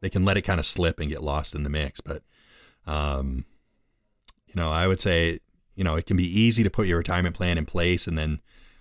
they 0.00 0.10
can 0.10 0.24
let 0.24 0.36
it 0.36 0.42
kind 0.42 0.60
of 0.60 0.66
slip 0.66 0.98
and 1.00 1.10
get 1.10 1.22
lost 1.22 1.54
in 1.54 1.62
the 1.62 1.70
mix. 1.70 2.00
But, 2.00 2.22
um, 2.86 3.44
you 4.46 4.54
know, 4.54 4.70
I 4.70 4.86
would 4.86 5.00
say, 5.00 5.40
you 5.74 5.82
know, 5.84 5.96
it 5.96 6.06
can 6.06 6.16
be 6.16 6.40
easy 6.40 6.62
to 6.62 6.70
put 6.70 6.86
your 6.86 6.98
retirement 6.98 7.34
plan 7.34 7.58
in 7.58 7.66
place 7.66 8.06
and 8.06 8.16
then 8.16 8.40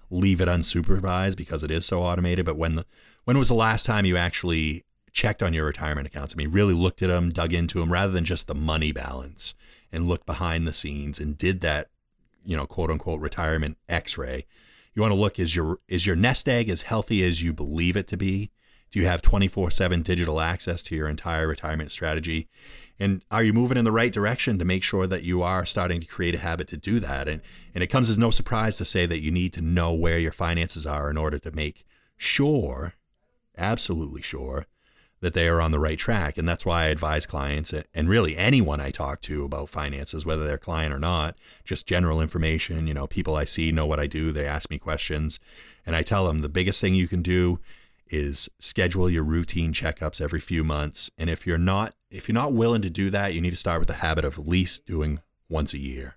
leave 0.09 0.41
it 0.41 0.47
unsupervised 0.47 1.37
because 1.37 1.63
it 1.63 1.71
is 1.71 1.85
so 1.85 2.01
automated. 2.01 2.45
But 2.45 2.57
when 2.57 2.75
the, 2.75 2.85
when 3.25 3.37
was 3.37 3.49
the 3.49 3.55
last 3.55 3.85
time 3.85 4.05
you 4.05 4.17
actually 4.17 4.85
checked 5.11 5.43
on 5.43 5.53
your 5.53 5.65
retirement 5.65 6.07
accounts? 6.07 6.33
I 6.33 6.37
mean, 6.37 6.51
really 6.51 6.73
looked 6.73 7.01
at 7.01 7.09
them, 7.09 7.29
dug 7.29 7.53
into 7.53 7.79
them, 7.79 7.91
rather 7.91 8.11
than 8.11 8.25
just 8.25 8.47
the 8.47 8.55
money 8.55 8.91
balance, 8.91 9.53
and 9.91 10.07
looked 10.07 10.25
behind 10.25 10.67
the 10.67 10.73
scenes 10.73 11.19
and 11.19 11.37
did 11.37 11.61
that, 11.61 11.89
you 12.45 12.55
know, 12.55 12.65
quote 12.65 12.91
unquote 12.91 13.21
retirement 13.21 13.77
X-ray. 13.89 14.45
You 14.93 15.01
want 15.01 15.11
to 15.11 15.19
look 15.19 15.37
is 15.37 15.55
your 15.55 15.79
is 15.87 16.07
your 16.07 16.15
nest 16.15 16.49
egg 16.49 16.69
as 16.69 16.83
healthy 16.83 17.23
as 17.23 17.43
you 17.43 17.53
believe 17.53 17.95
it 17.95 18.07
to 18.07 18.17
be? 18.17 18.51
Do 18.89 18.99
you 18.99 19.05
have 19.05 19.21
24 19.21 19.71
7 19.71 20.01
digital 20.01 20.39
access 20.39 20.81
to 20.83 20.95
your 20.95 21.07
entire 21.07 21.47
retirement 21.47 21.91
strategy? 21.91 22.47
And 22.99 23.23
are 23.29 23.43
you 23.43 23.53
moving 23.53 23.77
in 23.77 23.85
the 23.85 23.91
right 23.91 24.11
direction 24.11 24.57
to 24.57 24.65
make 24.65 24.83
sure 24.83 25.05
that 25.07 25.23
you 25.23 25.41
are 25.43 25.65
starting 25.65 26.01
to 26.01 26.07
create 26.07 26.35
a 26.35 26.39
habit 26.39 26.67
to 26.69 26.77
do 26.77 26.99
that? 26.99 27.27
And, 27.27 27.41
and 27.75 27.83
it 27.83 27.87
comes 27.87 28.09
as 28.09 28.17
no 28.17 28.31
surprise 28.31 28.75
to 28.77 28.85
say 28.85 29.05
that 29.05 29.19
you 29.19 29.31
need 29.31 29.53
to 29.53 29.61
know 29.61 29.93
where 29.93 30.17
your 30.17 30.31
finances 30.31 30.85
are 30.85 31.09
in 31.09 31.17
order 31.17 31.37
to 31.39 31.51
make 31.51 31.85
sure, 32.17 32.93
absolutely 33.57 34.21
sure, 34.21 34.65
that 35.19 35.33
they 35.33 35.47
are 35.47 35.61
on 35.61 35.71
the 35.71 35.79
right 35.79 35.97
track. 35.97 36.37
And 36.37 36.47
that's 36.47 36.65
why 36.65 36.83
I 36.83 36.87
advise 36.87 37.25
clients 37.25 37.73
and 37.73 38.09
really 38.09 38.37
anyone 38.37 38.79
I 38.79 38.91
talk 38.91 39.21
to 39.21 39.45
about 39.45 39.69
finances, 39.69 40.25
whether 40.25 40.45
they're 40.45 40.57
client 40.57 40.93
or 40.93 40.99
not, 40.99 41.35
just 41.63 41.87
general 41.87 42.21
information. 42.21 42.87
You 42.87 42.93
know, 42.93 43.07
people 43.07 43.35
I 43.35 43.45
see 43.45 43.71
know 43.71 43.85
what 43.85 43.99
I 43.99 44.07
do, 44.07 44.31
they 44.31 44.45
ask 44.45 44.69
me 44.69 44.77
questions. 44.77 45.39
And 45.85 45.95
I 45.95 46.01
tell 46.03 46.27
them 46.27 46.39
the 46.39 46.49
biggest 46.49 46.81
thing 46.81 46.93
you 46.93 47.07
can 47.07 47.21
do 47.21 47.59
is 48.09 48.49
schedule 48.59 49.09
your 49.09 49.23
routine 49.23 49.73
checkups 49.73 50.21
every 50.21 50.39
few 50.39 50.63
months. 50.63 51.09
And 51.17 51.29
if 51.29 51.45
you're 51.45 51.57
not 51.57 51.93
if 52.09 52.27
you're 52.27 52.33
not 52.33 52.53
willing 52.53 52.81
to 52.83 52.89
do 52.89 53.09
that, 53.09 53.33
you 53.33 53.41
need 53.41 53.49
to 53.51 53.57
start 53.57 53.79
with 53.79 53.87
the 53.87 53.95
habit 53.95 54.23
of 54.23 54.37
at 54.37 54.47
least 54.47 54.85
doing 54.85 55.21
once 55.49 55.73
a 55.73 55.77
year. 55.77 56.15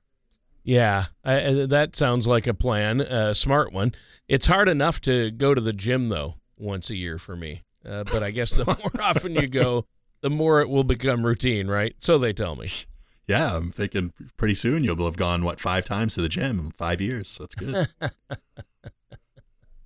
Yeah, 0.63 1.07
I, 1.25 1.67
that 1.69 1.97
sounds 1.97 2.27
like 2.27 2.47
a 2.47 2.55
plan, 2.55 3.01
a 3.01 3.35
smart 3.35 3.73
one. 3.73 3.95
It's 4.29 4.47
hard 4.47 4.69
enough 4.69 5.01
to 5.03 5.31
go 5.31 5.55
to 5.55 5.61
the 5.61 5.73
gym 5.73 6.09
though 6.09 6.35
once 6.57 6.91
a 6.91 6.97
year 6.97 7.19
for 7.19 7.35
me. 7.35 7.63
Uh, 7.85 8.05
but 8.05 8.23
I 8.23 8.31
guess 8.31 8.53
the 8.53 8.67
more 8.67 9.01
often 9.03 9.35
you 9.35 9.49
go, 9.49 9.87
the 10.21 10.31
more 10.31 10.61
it 10.61 10.69
will 10.69 10.85
become 10.85 11.25
routine, 11.25 11.67
right? 11.67 11.95
So 11.99 12.19
they 12.19 12.33
tell 12.33 12.57
me. 12.57 12.69
Yeah, 13.27 13.57
I'm 13.57 13.71
thinking 13.71 14.13
pretty 14.37 14.57
soon 14.57 14.83
you'll 14.83 15.05
have 15.05 15.17
gone 15.17 15.45
what 15.45 15.61
five 15.61 15.85
times 15.85 16.15
to 16.15 16.21
the 16.21 16.29
gym 16.29 16.59
in 16.59 16.71
five 16.73 17.01
years. 17.01 17.39
That's 17.39 17.55
good. 17.55 17.87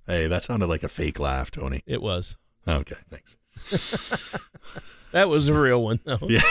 hey, 0.07 0.27
that 0.27 0.43
sounded 0.43 0.67
like 0.67 0.83
a 0.83 0.89
fake 0.89 1.19
laugh, 1.19 1.51
Tony. 1.51 1.81
It 1.85 2.01
was. 2.01 2.37
Okay, 2.67 2.95
thanks. 3.09 3.37
that 5.11 5.29
was 5.29 5.47
a 5.47 5.53
real 5.53 5.83
one, 5.83 5.99
though. 6.03 6.19
Yeah, 6.27 6.41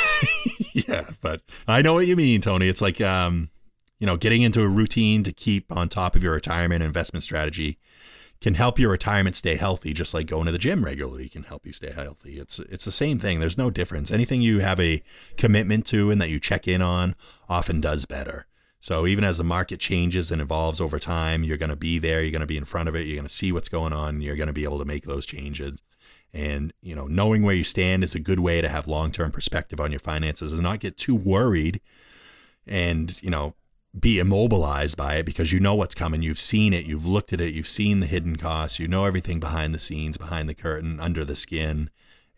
yeah, 0.72 1.04
but 1.20 1.42
I 1.68 1.82
know 1.82 1.94
what 1.94 2.06
you 2.06 2.16
mean, 2.16 2.40
Tony. 2.40 2.68
It's 2.68 2.82
like 2.82 3.00
um, 3.00 3.50
you 3.98 4.06
know, 4.06 4.16
getting 4.16 4.42
into 4.42 4.62
a 4.62 4.68
routine 4.68 5.22
to 5.22 5.32
keep 5.32 5.70
on 5.74 5.88
top 5.88 6.16
of 6.16 6.22
your 6.22 6.34
retirement 6.34 6.82
investment 6.82 7.22
strategy 7.22 7.78
can 8.40 8.54
help 8.54 8.78
your 8.78 8.90
retirement 8.90 9.36
stay 9.36 9.56
healthy, 9.56 9.94
just 9.94 10.12
like 10.12 10.26
going 10.26 10.44
to 10.44 10.52
the 10.52 10.58
gym 10.58 10.84
regularly 10.84 11.28
can 11.30 11.44
help 11.44 11.64
you 11.64 11.72
stay 11.72 11.90
healthy. 11.90 12.38
It's 12.38 12.58
it's 12.58 12.84
the 12.84 12.92
same 12.92 13.18
thing. 13.18 13.40
There's 13.40 13.56
no 13.56 13.70
difference. 13.70 14.10
Anything 14.10 14.42
you 14.42 14.58
have 14.58 14.78
a 14.78 15.02
commitment 15.38 15.86
to 15.86 16.10
and 16.10 16.20
that 16.20 16.28
you 16.28 16.38
check 16.38 16.68
in 16.68 16.82
on 16.82 17.14
often 17.48 17.80
does 17.80 18.04
better. 18.04 18.46
So 18.84 19.06
even 19.06 19.24
as 19.24 19.38
the 19.38 19.44
market 19.44 19.80
changes 19.80 20.30
and 20.30 20.42
evolves 20.42 20.78
over 20.78 20.98
time, 20.98 21.42
you're 21.42 21.56
going 21.56 21.70
to 21.70 21.74
be 21.74 21.98
there. 21.98 22.20
You're 22.20 22.30
going 22.30 22.40
to 22.40 22.46
be 22.46 22.58
in 22.58 22.66
front 22.66 22.86
of 22.86 22.94
it. 22.94 23.06
You're 23.06 23.16
going 23.16 23.26
to 23.26 23.32
see 23.32 23.50
what's 23.50 23.70
going 23.70 23.94
on. 23.94 24.20
You're 24.20 24.36
going 24.36 24.48
to 24.48 24.52
be 24.52 24.64
able 24.64 24.78
to 24.78 24.84
make 24.84 25.04
those 25.04 25.24
changes. 25.24 25.80
And 26.34 26.70
you 26.82 26.94
know, 26.94 27.06
knowing 27.06 27.42
where 27.42 27.54
you 27.54 27.64
stand 27.64 28.04
is 28.04 28.14
a 28.14 28.20
good 28.20 28.40
way 28.40 28.60
to 28.60 28.68
have 28.68 28.86
long-term 28.86 29.30
perspective 29.30 29.80
on 29.80 29.90
your 29.90 30.00
finances 30.00 30.52
and 30.52 30.62
not 30.62 30.80
get 30.80 30.98
too 30.98 31.14
worried. 31.14 31.80
And 32.66 33.22
you 33.22 33.30
know, 33.30 33.54
be 33.98 34.18
immobilized 34.18 34.98
by 34.98 35.14
it 35.14 35.24
because 35.24 35.50
you 35.50 35.60
know 35.60 35.74
what's 35.74 35.94
coming. 35.94 36.20
You've 36.20 36.38
seen 36.38 36.74
it, 36.74 36.84
you've 36.84 37.06
looked 37.06 37.32
at 37.32 37.40
it, 37.40 37.54
you've 37.54 37.66
seen 37.66 38.00
the 38.00 38.06
hidden 38.06 38.36
costs, 38.36 38.78
you 38.78 38.86
know 38.86 39.06
everything 39.06 39.40
behind 39.40 39.74
the 39.74 39.80
scenes, 39.80 40.18
behind 40.18 40.46
the 40.46 40.54
curtain, 40.54 41.00
under 41.00 41.24
the 41.24 41.36
skin, 41.36 41.88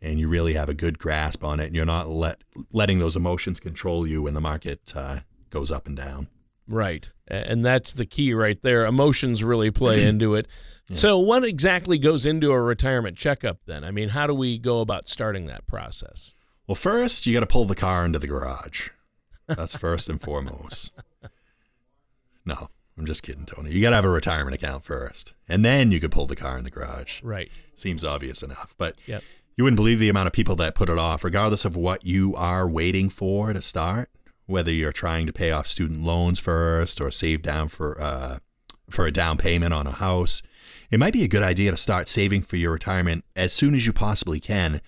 and 0.00 0.20
you 0.20 0.28
really 0.28 0.52
have 0.52 0.68
a 0.68 0.74
good 0.74 1.00
grasp 1.00 1.42
on 1.42 1.58
it. 1.58 1.66
And 1.66 1.74
you're 1.74 1.84
not 1.84 2.08
let 2.08 2.44
letting 2.72 3.00
those 3.00 3.16
emotions 3.16 3.58
control 3.58 4.06
you 4.06 4.22
when 4.22 4.34
the 4.34 4.40
market 4.40 4.92
uh, 4.94 5.20
goes 5.50 5.72
up 5.72 5.88
and 5.88 5.96
down. 5.96 6.28
Right, 6.68 7.10
and 7.28 7.64
that's 7.64 7.92
the 7.92 8.06
key 8.06 8.34
right 8.34 8.60
there. 8.60 8.84
Emotions 8.84 9.44
really 9.44 9.70
play 9.70 10.04
into 10.08 10.34
it. 10.34 10.48
Yeah. 10.88 10.96
So, 10.96 11.18
what 11.18 11.44
exactly 11.44 11.98
goes 11.98 12.26
into 12.26 12.52
a 12.52 12.60
retirement 12.60 13.16
checkup 13.16 13.58
then? 13.66 13.84
I 13.84 13.90
mean, 13.90 14.10
how 14.10 14.26
do 14.26 14.34
we 14.34 14.58
go 14.58 14.80
about 14.80 15.08
starting 15.08 15.46
that 15.46 15.66
process? 15.66 16.34
Well, 16.66 16.76
first, 16.76 17.26
you 17.26 17.32
got 17.32 17.40
to 17.40 17.46
pull 17.46 17.64
the 17.64 17.74
car 17.74 18.04
into 18.04 18.18
the 18.18 18.26
garage. 18.26 18.90
That's 19.46 19.76
first 19.76 20.08
and 20.08 20.20
foremost. 20.20 20.92
No, 22.46 22.68
I'm 22.96 23.06
just 23.06 23.24
kidding, 23.24 23.44
Tony. 23.44 23.72
You 23.72 23.82
got 23.82 23.90
to 23.90 23.96
have 23.96 24.04
a 24.04 24.10
retirement 24.10 24.54
account 24.54 24.84
first, 24.84 25.34
and 25.48 25.64
then 25.64 25.90
you 25.90 26.00
could 26.00 26.12
pull 26.12 26.26
the 26.26 26.36
car 26.36 26.56
in 26.56 26.64
the 26.64 26.70
garage. 26.70 27.20
Right. 27.22 27.50
Seems 27.74 28.04
obvious 28.04 28.42
enough, 28.42 28.74
but 28.78 28.94
yep. 29.06 29.22
you 29.56 29.64
wouldn't 29.64 29.76
believe 29.76 29.98
the 29.98 30.08
amount 30.08 30.28
of 30.28 30.32
people 30.32 30.56
that 30.56 30.76
put 30.76 30.88
it 30.88 30.98
off, 30.98 31.24
regardless 31.24 31.64
of 31.64 31.76
what 31.76 32.06
you 32.06 32.34
are 32.36 32.68
waiting 32.68 33.10
for 33.10 33.52
to 33.52 33.60
start. 33.60 34.10
Whether 34.46 34.72
you're 34.72 34.92
trying 34.92 35.26
to 35.26 35.32
pay 35.32 35.50
off 35.50 35.66
student 35.66 36.02
loans 36.02 36.38
first 36.38 37.00
or 37.00 37.10
save 37.10 37.42
down 37.42 37.68
for 37.68 38.00
uh, 38.00 38.38
for 38.88 39.06
a 39.06 39.12
down 39.12 39.36
payment 39.36 39.74
on 39.74 39.86
a 39.86 39.92
house, 39.92 40.42
it 40.90 40.98
might 40.98 41.12
be 41.12 41.24
a 41.24 41.28
good 41.28 41.42
idea 41.42 41.72
to 41.72 41.76
start 41.76 42.08
saving 42.08 42.42
for 42.42 42.56
your 42.56 42.72
retirement 42.72 43.24
as 43.34 43.52
soon 43.52 43.74
as 43.74 43.86
you 43.86 43.92
possibly 43.92 44.38
can 44.38 44.80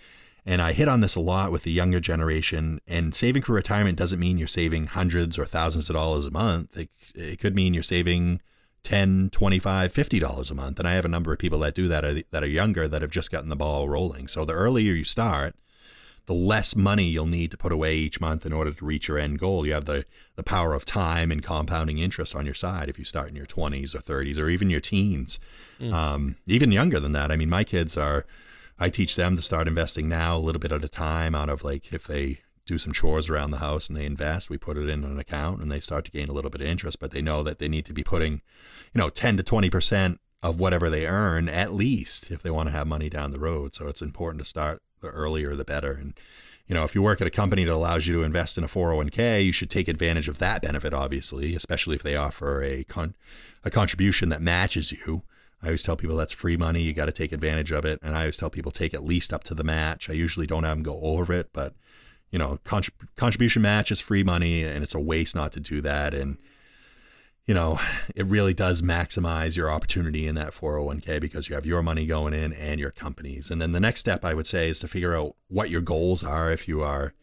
and 0.48 0.62
I 0.62 0.72
hit 0.72 0.88
on 0.88 1.02
this 1.02 1.14
a 1.14 1.20
lot 1.20 1.52
with 1.52 1.64
the 1.64 1.70
younger 1.70 2.00
generation. 2.00 2.80
And 2.86 3.14
saving 3.14 3.42
for 3.42 3.52
retirement 3.52 3.98
doesn't 3.98 4.18
mean 4.18 4.38
you're 4.38 4.48
saving 4.48 4.86
hundreds 4.86 5.38
or 5.38 5.44
thousands 5.44 5.90
of 5.90 5.96
dollars 5.96 6.24
a 6.24 6.30
month. 6.30 6.74
It, 6.74 6.88
it 7.14 7.38
could 7.38 7.54
mean 7.54 7.74
you're 7.74 7.82
saving 7.82 8.40
10 8.84 9.28
25 9.30 9.92
50 9.92 10.18
dollars 10.20 10.52
a 10.52 10.54
month 10.54 10.78
and 10.78 10.86
i 10.86 10.94
have 10.94 11.04
a 11.04 11.08
number 11.08 11.32
of 11.32 11.38
people 11.38 11.58
that 11.58 11.74
do 11.74 11.88
that 11.88 12.04
are, 12.04 12.22
that 12.30 12.44
are 12.44 12.48
younger 12.48 12.86
that 12.86 13.02
have 13.02 13.10
just 13.10 13.30
gotten 13.30 13.48
the 13.48 13.56
ball 13.56 13.88
rolling 13.88 14.28
so 14.28 14.44
the 14.44 14.52
earlier 14.52 14.92
you 14.92 15.02
start 15.02 15.56
the 16.28 16.35
less 16.35 16.76
money 16.76 17.04
you'll 17.04 17.26
need 17.26 17.50
to 17.50 17.56
put 17.56 17.73
away 17.73 17.97
each 17.97 18.20
month 18.20 18.47
in 18.47 18.52
order 18.52 18.70
to 18.70 18.85
reach 18.85 19.08
your 19.08 19.18
end 19.18 19.38
goal 19.38 19.66
you 19.66 19.73
have 19.73 19.87
the 19.87 20.04
the 20.37 20.42
power 20.42 20.75
of 20.75 20.85
time 20.85 21.32
and 21.32 21.42
compounding 21.42 21.99
interest 21.99 22.37
on 22.37 22.44
your 22.44 22.54
side 22.54 22.88
if 22.88 22.99
you 22.99 23.04
start 23.04 23.28
in 23.28 23.35
your 23.37 23.47
20s 23.47 23.94
or 23.94 23.99
30s 23.99 24.38
or 24.38 24.49
even 24.49 24.70
your 24.70 24.80
teens 24.80 25.38
mm. 25.80 25.92
um, 25.92 26.37
even 26.47 26.70
younger 26.70 27.00
than 27.00 27.12
that 27.12 27.32
i 27.32 27.37
mean 27.37 27.50
my 27.50 27.64
kids 27.64 27.97
are 27.97 28.25
I 28.78 28.90
teach 28.90 29.16
them 29.16 29.35
to 29.35 29.42
start 29.42 29.66
investing 29.66 30.08
now 30.08 30.37
a 30.37 30.38
little 30.38 30.61
bit 30.61 30.70
at 30.70 30.85
a 30.85 30.88
time 30.88 31.35
out 31.35 31.49
of 31.49 31.64
like 31.64 31.92
if 31.92 32.06
they 32.06 32.38
do 32.64 32.78
some 32.78 32.92
chores 32.92 33.28
around 33.28 33.50
the 33.50 33.58
house 33.58 33.88
and 33.88 33.97
they 33.97 34.04
invest, 34.04 34.50
we 34.50 34.58
put 34.58 34.76
it 34.76 34.88
in 34.88 35.02
an 35.02 35.18
account 35.18 35.61
and 35.61 35.73
they 35.73 35.80
start 35.80 36.04
to 36.04 36.11
gain 36.11 36.28
a 36.28 36.32
little 36.32 36.50
bit 36.50 36.61
of 36.61 36.66
interest, 36.66 37.00
but 37.00 37.11
they 37.11 37.23
know 37.23 37.42
that 37.42 37.58
they 37.58 37.68
need 37.68 37.87
to 37.87 37.92
be 37.92 38.04
putting, 38.04 38.35
you 38.92 39.00
know, 39.00 39.08
10 39.08 39.38
to 39.38 39.42
20% 39.42 40.18
of 40.42 40.61
whatever 40.61 40.88
they 40.88 41.06
earn 41.06 41.49
at 41.49 41.73
least 41.73 42.30
if 42.30 42.42
they 42.42 42.50
want 42.50 42.68
to 42.68 42.73
have 42.73 42.87
money 42.87 43.08
down 43.08 43.32
the 43.32 43.40
road. 43.40 43.75
So 43.75 43.88
it's 43.88 44.02
important 44.02 44.40
to 44.42 44.49
start 44.49 44.80
the 45.00 45.08
earlier 45.08 45.54
the 45.54 45.64
better. 45.64 45.92
And, 45.92 46.14
you 46.66 46.74
know, 46.74 46.84
if 46.84 46.94
you 46.94 47.02
work 47.02 47.20
at 47.20 47.26
a 47.26 47.30
company 47.30 47.64
that 47.64 47.72
allows 47.72 48.06
you 48.06 48.14
to 48.16 48.22
invest 48.22 48.58
in 48.58 48.64
a 48.64 48.68
401k, 48.68 49.44
you 49.44 49.52
should 49.52 49.70
take 49.70 49.88
advantage 49.88 50.28
of 50.28 50.38
that 50.38 50.62
benefit, 50.62 50.92
obviously, 50.92 51.54
especially 51.54 51.96
if 51.96 52.02
they 52.02 52.16
offer 52.16 52.62
a 52.62 52.84
con- 52.84 53.14
a 53.64 53.70
contribution 53.70 54.28
that 54.28 54.42
matches 54.42 54.92
you. 54.92 55.22
I 55.62 55.66
always 55.66 55.82
tell 55.82 55.96
people 55.96 56.16
that's 56.16 56.32
free 56.32 56.56
money. 56.56 56.80
You 56.80 56.92
got 56.92 57.06
to 57.06 57.12
take 57.12 57.32
advantage 57.32 57.72
of 57.72 57.84
it. 57.84 57.98
And 58.02 58.16
I 58.16 58.20
always 58.20 58.36
tell 58.36 58.50
people 58.50 58.70
take 58.70 58.94
at 58.94 59.02
least 59.02 59.32
up 59.32 59.42
to 59.44 59.54
the 59.54 59.64
match. 59.64 60.08
I 60.08 60.12
usually 60.12 60.46
don't 60.46 60.62
have 60.64 60.76
them 60.76 60.84
go 60.84 61.00
over 61.00 61.32
it, 61.32 61.50
but 61.52 61.74
you 62.30 62.38
know, 62.38 62.58
contrib- 62.64 63.08
contribution 63.16 63.62
match 63.62 63.90
is 63.90 64.00
free 64.00 64.22
money 64.22 64.62
and 64.62 64.84
it's 64.84 64.94
a 64.94 65.00
waste 65.00 65.34
not 65.34 65.52
to 65.52 65.60
do 65.60 65.80
that. 65.80 66.14
And, 66.14 66.38
you 67.48 67.54
know, 67.54 67.80
it 68.14 68.26
really 68.26 68.52
does 68.52 68.82
maximize 68.82 69.56
your 69.56 69.70
opportunity 69.70 70.26
in 70.26 70.34
that 70.34 70.52
401k 70.52 71.18
because 71.18 71.48
you 71.48 71.54
have 71.54 71.64
your 71.64 71.82
money 71.82 72.04
going 72.04 72.34
in 72.34 72.52
and 72.52 72.78
your 72.78 72.90
companies. 72.90 73.50
And 73.50 73.60
then 73.60 73.72
the 73.72 73.80
next 73.80 74.00
step 74.00 74.22
I 74.22 74.34
would 74.34 74.46
say 74.46 74.68
is 74.68 74.80
to 74.80 74.86
figure 74.86 75.16
out 75.16 75.34
what 75.48 75.70
your 75.70 75.80
goals 75.80 76.22
are. 76.22 76.52
If 76.52 76.68
you 76.68 76.82
are, 76.82 77.14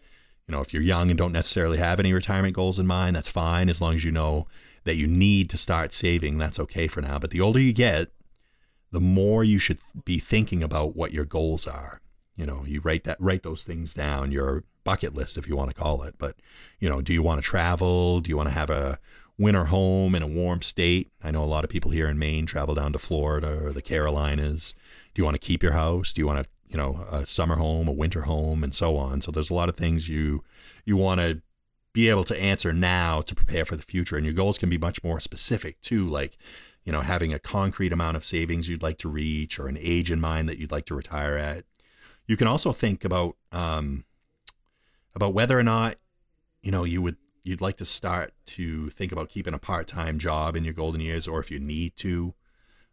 you 0.47 0.51
know, 0.51 0.61
if 0.61 0.73
you're 0.73 0.81
young 0.81 1.11
and 1.11 1.17
don't 1.17 1.31
necessarily 1.31 1.77
have 1.77 1.99
any 1.99 2.11
retirement 2.11 2.55
goals 2.55 2.79
in 2.79 2.87
mind, 2.87 3.15
that's 3.15 3.29
fine 3.29 3.69
as 3.69 3.79
long 3.79 3.93
as 3.93 4.03
you 4.03 4.11
know 4.11 4.47
that 4.83 4.95
you 4.95 5.05
need 5.05 5.47
to 5.51 5.57
start 5.57 5.93
saving. 5.93 6.39
That's 6.39 6.59
okay 6.59 6.87
for 6.87 7.01
now. 7.01 7.19
But 7.19 7.29
the 7.29 7.41
older 7.41 7.59
you 7.59 7.71
get, 7.71 8.07
the 8.91 8.99
more 8.99 9.43
you 9.43 9.59
should 9.59 9.77
be 10.05 10.17
thinking 10.17 10.63
about 10.63 10.95
what 10.95 11.13
your 11.13 11.25
goals 11.25 11.67
are. 11.67 12.01
You 12.35 12.47
know, 12.47 12.63
you 12.65 12.81
write 12.81 13.03
that 13.03 13.17
write 13.19 13.43
those 13.43 13.63
things 13.63 13.93
down, 13.93 14.31
your 14.31 14.63
bucket 14.83 15.13
list 15.13 15.37
if 15.37 15.47
you 15.47 15.55
want 15.55 15.69
to 15.69 15.75
call 15.75 16.01
it. 16.01 16.15
But, 16.17 16.35
you 16.79 16.89
know, 16.89 17.01
do 17.01 17.13
you 17.13 17.21
want 17.21 17.43
to 17.43 17.47
travel? 17.47 18.21
Do 18.21 18.29
you 18.29 18.37
want 18.37 18.49
to 18.49 18.55
have 18.55 18.71
a 18.71 18.97
winter 19.37 19.65
home 19.65 20.15
in 20.15 20.23
a 20.23 20.27
warm 20.27 20.61
state? 20.61 21.11
I 21.23 21.31
know 21.31 21.43
a 21.43 21.45
lot 21.45 21.63
of 21.63 21.69
people 21.69 21.91
here 21.91 22.07
in 22.07 22.19
Maine 22.19 22.45
travel 22.45 22.75
down 22.75 22.93
to 22.93 22.99
Florida 22.99 23.65
or 23.65 23.71
the 23.71 23.81
Carolinas. 23.81 24.73
Do 25.13 25.21
you 25.21 25.25
want 25.25 25.35
to 25.35 25.45
keep 25.45 25.63
your 25.63 25.73
house? 25.73 26.13
Do 26.13 26.21
you 26.21 26.27
want 26.27 26.43
to, 26.43 26.49
you 26.67 26.77
know, 26.77 27.05
a 27.11 27.25
summer 27.25 27.55
home, 27.55 27.87
a 27.87 27.93
winter 27.93 28.21
home, 28.21 28.63
and 28.63 28.73
so 28.73 28.97
on? 28.97 29.21
So 29.21 29.31
there's 29.31 29.49
a 29.49 29.55
lot 29.55 29.69
of 29.69 29.75
things 29.75 30.09
you 30.09 30.43
you 30.85 30.97
want 30.97 31.21
to 31.21 31.41
be 31.93 32.09
able 32.09 32.25
to 32.25 32.41
answer 32.41 32.73
now 32.73 33.21
to 33.21 33.33
prepare 33.33 33.63
for 33.63 33.77
the 33.77 33.83
future. 33.83 34.17
And 34.17 34.25
your 34.25 34.35
goals 34.35 34.57
can 34.57 34.69
be 34.69 34.77
much 34.77 35.03
more 35.03 35.19
specific 35.19 35.79
too, 35.81 36.05
like 36.07 36.37
you 36.83 36.91
know, 36.91 37.01
having 37.01 37.33
a 37.33 37.39
concrete 37.39 37.91
amount 37.91 38.15
of 38.15 38.23
savings 38.23 38.69
you'd 38.69 38.83
like 38.83 38.99
to 38.99 39.09
reach 39.09 39.59
or 39.59 39.67
an 39.67 39.77
age 39.79 40.11
in 40.11 40.21
mind 40.21 40.47
that 40.47 40.59
you'd 40.59 40.71
like 40.71 40.85
to 40.85 40.95
retire 40.95 41.35
at. 41.35 41.65
You 42.27 42.37
can 42.37 42.47
also 42.47 42.71
think 42.71 43.03
about 43.03 43.37
um, 43.51 44.05
about 45.15 45.33
whether 45.33 45.57
or 45.57 45.63
not 45.63 45.97
you 46.61 46.71
know 46.71 46.83
you 46.83 47.01
would 47.01 47.17
you'd 47.45 47.61
like 47.61 47.77
to 47.77 47.85
start 47.85 48.33
to 48.45 48.89
think 48.89 49.11
about 49.11 49.29
keeping 49.29 49.53
a 49.53 49.59
part-time 49.59 50.17
job 50.17 50.55
in 50.55 50.65
your 50.65 50.73
golden 50.73 50.99
years, 50.99 51.27
or 51.27 51.39
if 51.39 51.51
you 51.51 51.59
need 51.59 51.95
to, 51.95 52.33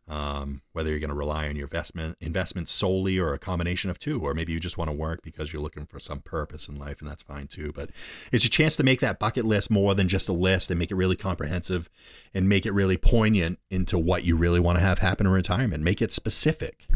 um, 0.06 0.60
whether 0.72 0.90
you're 0.90 0.98
going 1.00 1.08
to 1.08 1.16
rely 1.16 1.48
on 1.48 1.56
your 1.56 1.64
investment 1.64 2.18
investments 2.20 2.70
solely 2.70 3.18
or 3.18 3.32
a 3.32 3.38
combination 3.38 3.88
of 3.88 3.98
two, 3.98 4.20
or 4.20 4.34
maybe 4.34 4.52
you 4.52 4.60
just 4.60 4.76
want 4.76 4.90
to 4.90 4.96
work 4.96 5.22
because 5.22 5.52
you're 5.52 5.62
looking 5.62 5.86
for 5.86 5.98
some 5.98 6.20
purpose 6.20 6.68
in 6.68 6.78
life, 6.78 7.00
and 7.00 7.08
that's 7.08 7.22
fine 7.22 7.46
too. 7.46 7.72
But 7.74 7.90
it's 8.30 8.44
a 8.44 8.50
chance 8.50 8.76
to 8.76 8.84
make 8.84 9.00
that 9.00 9.18
bucket 9.18 9.46
list 9.46 9.70
more 9.70 9.94
than 9.94 10.06
just 10.06 10.28
a 10.28 10.34
list 10.34 10.70
and 10.70 10.78
make 10.78 10.90
it 10.90 10.96
really 10.96 11.16
comprehensive 11.16 11.88
and 12.34 12.48
make 12.48 12.66
it 12.66 12.72
really 12.72 12.98
poignant 12.98 13.58
into 13.70 13.98
what 13.98 14.24
you 14.24 14.36
really 14.36 14.60
want 14.60 14.76
to 14.76 14.84
have 14.84 14.98
happen 14.98 15.26
in 15.26 15.32
retirement. 15.32 15.82
Make 15.82 16.02
it 16.02 16.12
specific. 16.12 16.86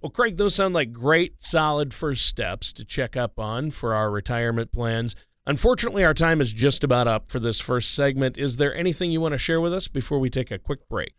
Well, 0.00 0.10
Craig, 0.10 0.36
those 0.36 0.54
sound 0.54 0.74
like 0.74 0.92
great, 0.92 1.42
solid 1.42 1.92
first 1.92 2.26
steps 2.26 2.72
to 2.74 2.84
check 2.84 3.16
up 3.16 3.40
on 3.40 3.70
for 3.70 3.92
our 3.92 4.10
retirement 4.10 4.70
plans. 4.70 5.16
Unfortunately, 5.48 6.04
our 6.04 6.14
time 6.14 6.40
is 6.40 6.52
just 6.52 6.82
about 6.82 7.06
up 7.06 7.30
for 7.30 7.38
this 7.38 7.60
first 7.60 7.94
segment. 7.94 8.36
Is 8.36 8.56
there 8.56 8.74
anything 8.74 9.12
you 9.12 9.20
want 9.20 9.32
to 9.32 9.38
share 9.38 9.60
with 9.60 9.72
us 9.72 9.86
before 9.86 10.18
we 10.18 10.28
take 10.28 10.50
a 10.50 10.58
quick 10.58 10.88
break? 10.88 11.14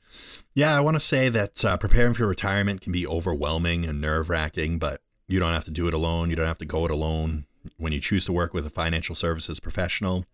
Yeah, 0.53 0.75
I 0.75 0.81
want 0.81 0.95
to 0.95 0.99
say 0.99 1.29
that 1.29 1.63
uh, 1.63 1.77
preparing 1.77 2.13
for 2.13 2.27
retirement 2.27 2.81
can 2.81 2.91
be 2.91 3.07
overwhelming 3.07 3.85
and 3.85 4.01
nerve 4.01 4.29
wracking, 4.29 4.79
but 4.79 5.01
you 5.29 5.39
don't 5.39 5.53
have 5.53 5.65
to 5.65 5.71
do 5.71 5.87
it 5.87 5.93
alone. 5.93 6.29
You 6.29 6.35
don't 6.35 6.47
have 6.47 6.57
to 6.57 6.65
go 6.65 6.83
it 6.83 6.91
alone. 6.91 7.45
When 7.77 7.93
you 7.93 8.01
choose 8.01 8.25
to 8.25 8.33
work 8.33 8.53
with 8.53 8.65
a 8.65 8.69
financial 8.69 9.15
services 9.15 9.59
professional, 9.59 10.25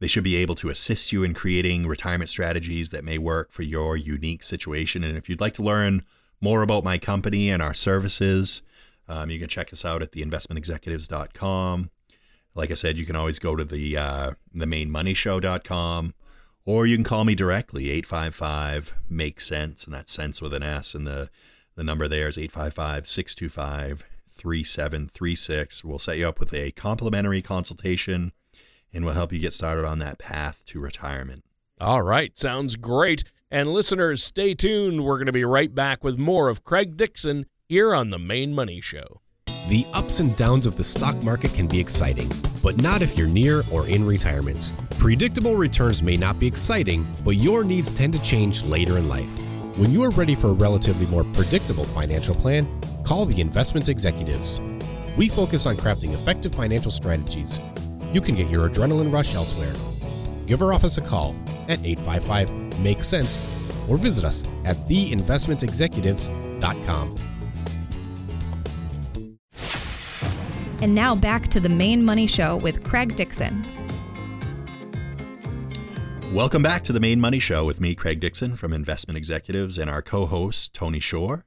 they 0.00 0.06
should 0.06 0.24
be 0.24 0.36
able 0.36 0.54
to 0.56 0.68
assist 0.68 1.10
you 1.10 1.24
in 1.24 1.34
creating 1.34 1.86
retirement 1.86 2.30
strategies 2.30 2.90
that 2.90 3.04
may 3.04 3.18
work 3.18 3.52
for 3.52 3.62
your 3.62 3.96
unique 3.96 4.42
situation. 4.42 5.02
And 5.02 5.16
if 5.16 5.28
you'd 5.28 5.40
like 5.40 5.54
to 5.54 5.62
learn 5.62 6.04
more 6.40 6.62
about 6.62 6.84
my 6.84 6.98
company 6.98 7.50
and 7.50 7.62
our 7.62 7.74
services, 7.74 8.62
um, 9.08 9.30
you 9.30 9.38
can 9.38 9.48
check 9.48 9.72
us 9.72 9.84
out 9.84 10.02
at 10.02 10.12
theinvestmentexecutives.com. 10.12 11.90
Like 12.58 12.72
I 12.72 12.74
said, 12.74 12.98
you 12.98 13.06
can 13.06 13.14
always 13.14 13.38
go 13.38 13.54
to 13.54 13.64
the 13.64 13.96
uh, 13.96 14.32
the 14.52 14.66
mainmoneyshow.com 14.66 16.14
or 16.64 16.86
you 16.86 16.96
can 16.96 17.04
call 17.04 17.24
me 17.24 17.36
directly 17.36 17.88
855 17.88 18.94
make 19.08 19.40
sense 19.40 19.84
and 19.84 19.94
that's 19.94 20.10
sense 20.10 20.42
with 20.42 20.52
an 20.52 20.64
S 20.64 20.92
and 20.92 21.06
the 21.06 21.30
the 21.76 21.84
number 21.84 22.08
there 22.08 22.26
is 22.26 22.36
855 22.36 23.06
625 23.06 24.04
3736. 24.28 25.84
We'll 25.84 26.00
set 26.00 26.18
you 26.18 26.26
up 26.26 26.40
with 26.40 26.52
a 26.52 26.72
complimentary 26.72 27.42
consultation 27.42 28.32
and 28.92 29.04
we'll 29.04 29.14
help 29.14 29.32
you 29.32 29.38
get 29.38 29.54
started 29.54 29.84
on 29.84 30.00
that 30.00 30.18
path 30.18 30.64
to 30.66 30.80
retirement. 30.80 31.44
All 31.80 32.02
right, 32.02 32.36
sounds 32.36 32.74
great. 32.74 33.22
And 33.52 33.68
listeners, 33.68 34.24
stay 34.24 34.54
tuned. 34.54 35.04
We're 35.04 35.18
going 35.18 35.26
to 35.26 35.32
be 35.32 35.44
right 35.44 35.72
back 35.72 36.02
with 36.02 36.18
more 36.18 36.48
of 36.48 36.64
Craig 36.64 36.96
Dixon 36.96 37.46
here 37.68 37.94
on 37.94 38.10
the 38.10 38.18
Maine 38.18 38.52
Money 38.52 38.80
Show. 38.80 39.20
The 39.68 39.86
ups 39.92 40.20
and 40.20 40.34
downs 40.34 40.66
of 40.66 40.78
the 40.78 40.82
stock 40.82 41.22
market 41.22 41.52
can 41.52 41.66
be 41.66 41.78
exciting, 41.78 42.30
but 42.62 42.80
not 42.80 43.02
if 43.02 43.18
you're 43.18 43.28
near 43.28 43.62
or 43.70 43.86
in 43.86 44.06
retirement. 44.06 44.72
Predictable 44.98 45.56
returns 45.56 46.02
may 46.02 46.16
not 46.16 46.38
be 46.38 46.46
exciting, 46.46 47.06
but 47.22 47.32
your 47.32 47.64
needs 47.64 47.90
tend 47.90 48.14
to 48.14 48.22
change 48.22 48.62
later 48.62 48.96
in 48.96 49.10
life. 49.10 49.28
When 49.76 49.90
you 49.90 50.02
are 50.04 50.10
ready 50.12 50.34
for 50.34 50.48
a 50.48 50.54
relatively 50.54 51.04
more 51.08 51.22
predictable 51.22 51.84
financial 51.84 52.34
plan, 52.34 52.66
call 53.04 53.26
the 53.26 53.42
investment 53.42 53.90
executives. 53.90 54.62
We 55.18 55.28
focus 55.28 55.66
on 55.66 55.76
crafting 55.76 56.14
effective 56.14 56.54
financial 56.54 56.90
strategies. 56.90 57.60
You 58.10 58.22
can 58.22 58.36
get 58.36 58.48
your 58.48 58.70
adrenaline 58.70 59.12
rush 59.12 59.34
elsewhere. 59.34 59.74
Give 60.46 60.62
our 60.62 60.72
office 60.72 60.96
a 60.96 61.02
call 61.02 61.34
at 61.68 61.84
855 61.84 62.80
Make 62.80 63.04
Sense 63.04 63.38
or 63.86 63.98
visit 63.98 64.24
us 64.24 64.44
at 64.64 64.76
theinvestmentexecutives.com. 64.88 67.37
And 70.80 70.94
now 70.94 71.16
back 71.16 71.48
to 71.48 71.58
the 71.58 71.68
Maine 71.68 72.04
money 72.04 72.28
show 72.28 72.56
with 72.56 72.84
Craig 72.84 73.16
Dixon. 73.16 73.66
Welcome 76.32 76.62
back 76.62 76.84
to 76.84 76.92
the 76.92 77.00
Maine 77.00 77.20
Money 77.20 77.40
Show 77.40 77.64
with 77.64 77.80
me, 77.80 77.94
Craig 77.94 78.20
Dixon 78.20 78.54
from 78.54 78.72
Investment 78.72 79.16
Executives, 79.16 79.76
and 79.76 79.90
our 79.90 80.02
co 80.02 80.26
host, 80.26 80.74
Tony 80.74 81.00
Shore. 81.00 81.44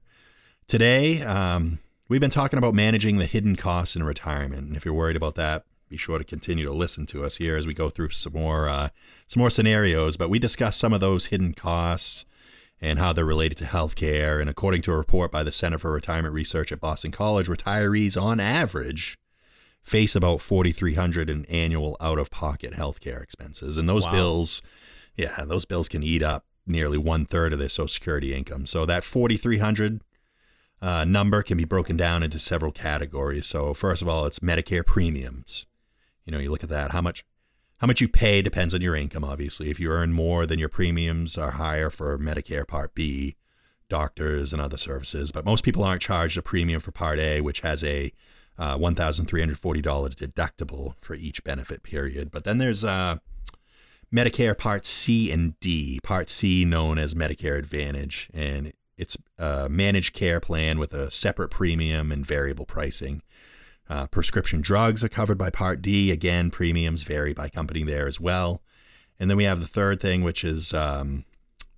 Today, 0.67 1.21
um, 1.21 1.79
we've 2.09 2.19
been 2.19 2.29
talking 2.29 2.57
about 2.57 2.73
managing 2.73 3.19
the 3.19 3.25
hidden 3.25 3.55
costs 3.55 3.95
in 3.95 4.03
retirement. 4.03 4.67
And 4.67 4.75
if 4.75 4.83
you're 4.83 4.93
worried 4.93 5.15
about 5.15 5.35
that, 5.35 5.65
be 5.87 5.97
sure 5.97 6.17
to 6.17 6.25
continue 6.25 6.65
to 6.65 6.73
listen 6.73 7.05
to 7.05 7.23
us 7.23 7.37
here 7.37 7.55
as 7.55 7.65
we 7.67 7.73
go 7.73 7.89
through 7.89 8.09
some 8.09 8.33
more 8.33 8.67
uh, 8.67 8.89
some 9.27 9.39
more 9.39 9.49
scenarios. 9.49 10.17
But 10.17 10.29
we 10.29 10.39
discuss 10.39 10.77
some 10.77 10.91
of 10.91 10.99
those 10.99 11.27
hidden 11.27 11.53
costs 11.53 12.25
and 12.81 12.97
how 12.97 13.13
they're 13.13 13.23
related 13.23 13.59
to 13.59 13.65
healthcare. 13.65 14.41
And 14.41 14.49
according 14.49 14.81
to 14.81 14.91
a 14.91 14.97
report 14.97 15.31
by 15.31 15.43
the 15.43 15.51
Center 15.51 15.77
for 15.77 15.91
Retirement 15.91 16.33
Research 16.33 16.71
at 16.71 16.81
Boston 16.81 17.11
College, 17.11 17.47
retirees 17.47 18.21
on 18.21 18.39
average 18.39 19.15
face 19.83 20.15
about 20.15 20.41
4300 20.41 21.29
in 21.29 21.45
annual 21.45 21.97
out-of-pocket 21.99 22.73
healthcare 22.73 23.21
expenses. 23.21 23.77
And 23.77 23.89
those 23.89 24.05
wow. 24.05 24.11
bills, 24.11 24.61
yeah, 25.15 25.43
those 25.45 25.65
bills 25.65 25.89
can 25.89 26.03
eat 26.03 26.23
up 26.23 26.45
nearly 26.65 26.97
one 26.97 27.25
third 27.25 27.53
of 27.53 27.59
their 27.59 27.69
Social 27.69 27.87
Security 27.87 28.33
income. 28.33 28.67
So 28.67 28.85
that 28.85 29.03
4300 29.03 30.01
uh, 30.81 31.05
number 31.05 31.43
can 31.43 31.57
be 31.57 31.65
broken 31.65 31.97
down 31.97 32.23
into 32.23 32.39
several 32.39 32.71
categories. 32.71 33.47
So 33.47 33.73
first 33.73 34.01
of 34.01 34.07
all, 34.07 34.25
it's 34.25 34.39
Medicare 34.39 34.85
premiums. 34.85 35.65
You 36.25 36.31
know, 36.31 36.39
you 36.39 36.51
look 36.51 36.63
at 36.63 36.69
that. 36.69 36.91
How 36.91 37.01
much 37.01 37.25
how 37.77 37.87
much 37.87 37.99
you 37.99 38.07
pay 38.07 38.43
depends 38.43 38.75
on 38.75 38.81
your 38.81 38.95
income, 38.95 39.23
obviously. 39.23 39.71
If 39.71 39.79
you 39.79 39.89
earn 39.89 40.13
more, 40.13 40.45
then 40.45 40.59
your 40.59 40.69
premiums 40.69 41.35
are 41.35 41.51
higher 41.51 41.89
for 41.89 42.15
Medicare 42.19 42.67
Part 42.67 42.93
B, 42.93 43.37
doctors, 43.89 44.53
and 44.53 44.61
other 44.61 44.77
services. 44.77 45.31
But 45.31 45.45
most 45.45 45.63
people 45.63 45.83
aren't 45.83 46.03
charged 46.03 46.37
a 46.37 46.43
premium 46.43 46.79
for 46.79 46.91
Part 46.91 47.17
A, 47.17 47.41
which 47.41 47.61
has 47.61 47.83
a 47.83 48.11
uh, 48.57 48.77
$1,340 48.77 49.55
deductible 50.15 50.95
for 51.01 51.15
each 51.15 51.43
benefit 51.43 51.83
period. 51.83 52.31
But 52.31 52.43
then 52.43 52.57
there's 52.57 52.83
uh, 52.83 53.17
Medicare 54.13 54.57
Part 54.57 54.85
C 54.85 55.31
and 55.31 55.59
D. 55.59 55.99
Part 56.03 56.29
C, 56.29 56.65
known 56.65 56.97
as 56.97 57.13
Medicare 57.13 57.57
Advantage, 57.57 58.29
and 58.33 58.73
it's 58.97 59.17
a 59.37 59.67
managed 59.69 60.13
care 60.13 60.39
plan 60.39 60.77
with 60.77 60.93
a 60.93 61.09
separate 61.09 61.49
premium 61.49 62.11
and 62.11 62.25
variable 62.25 62.65
pricing. 62.65 63.23
Uh, 63.89 64.07
prescription 64.07 64.61
drugs 64.61 65.03
are 65.03 65.09
covered 65.09 65.37
by 65.37 65.49
Part 65.49 65.81
D. 65.81 66.11
Again, 66.11 66.51
premiums 66.51 67.03
vary 67.03 67.33
by 67.33 67.49
company 67.49 67.83
there 67.83 68.07
as 68.07 68.19
well. 68.19 68.61
And 69.19 69.29
then 69.29 69.37
we 69.37 69.43
have 69.43 69.59
the 69.59 69.67
third 69.67 69.99
thing, 69.99 70.23
which 70.23 70.43
is 70.43 70.73
um, 70.73 71.25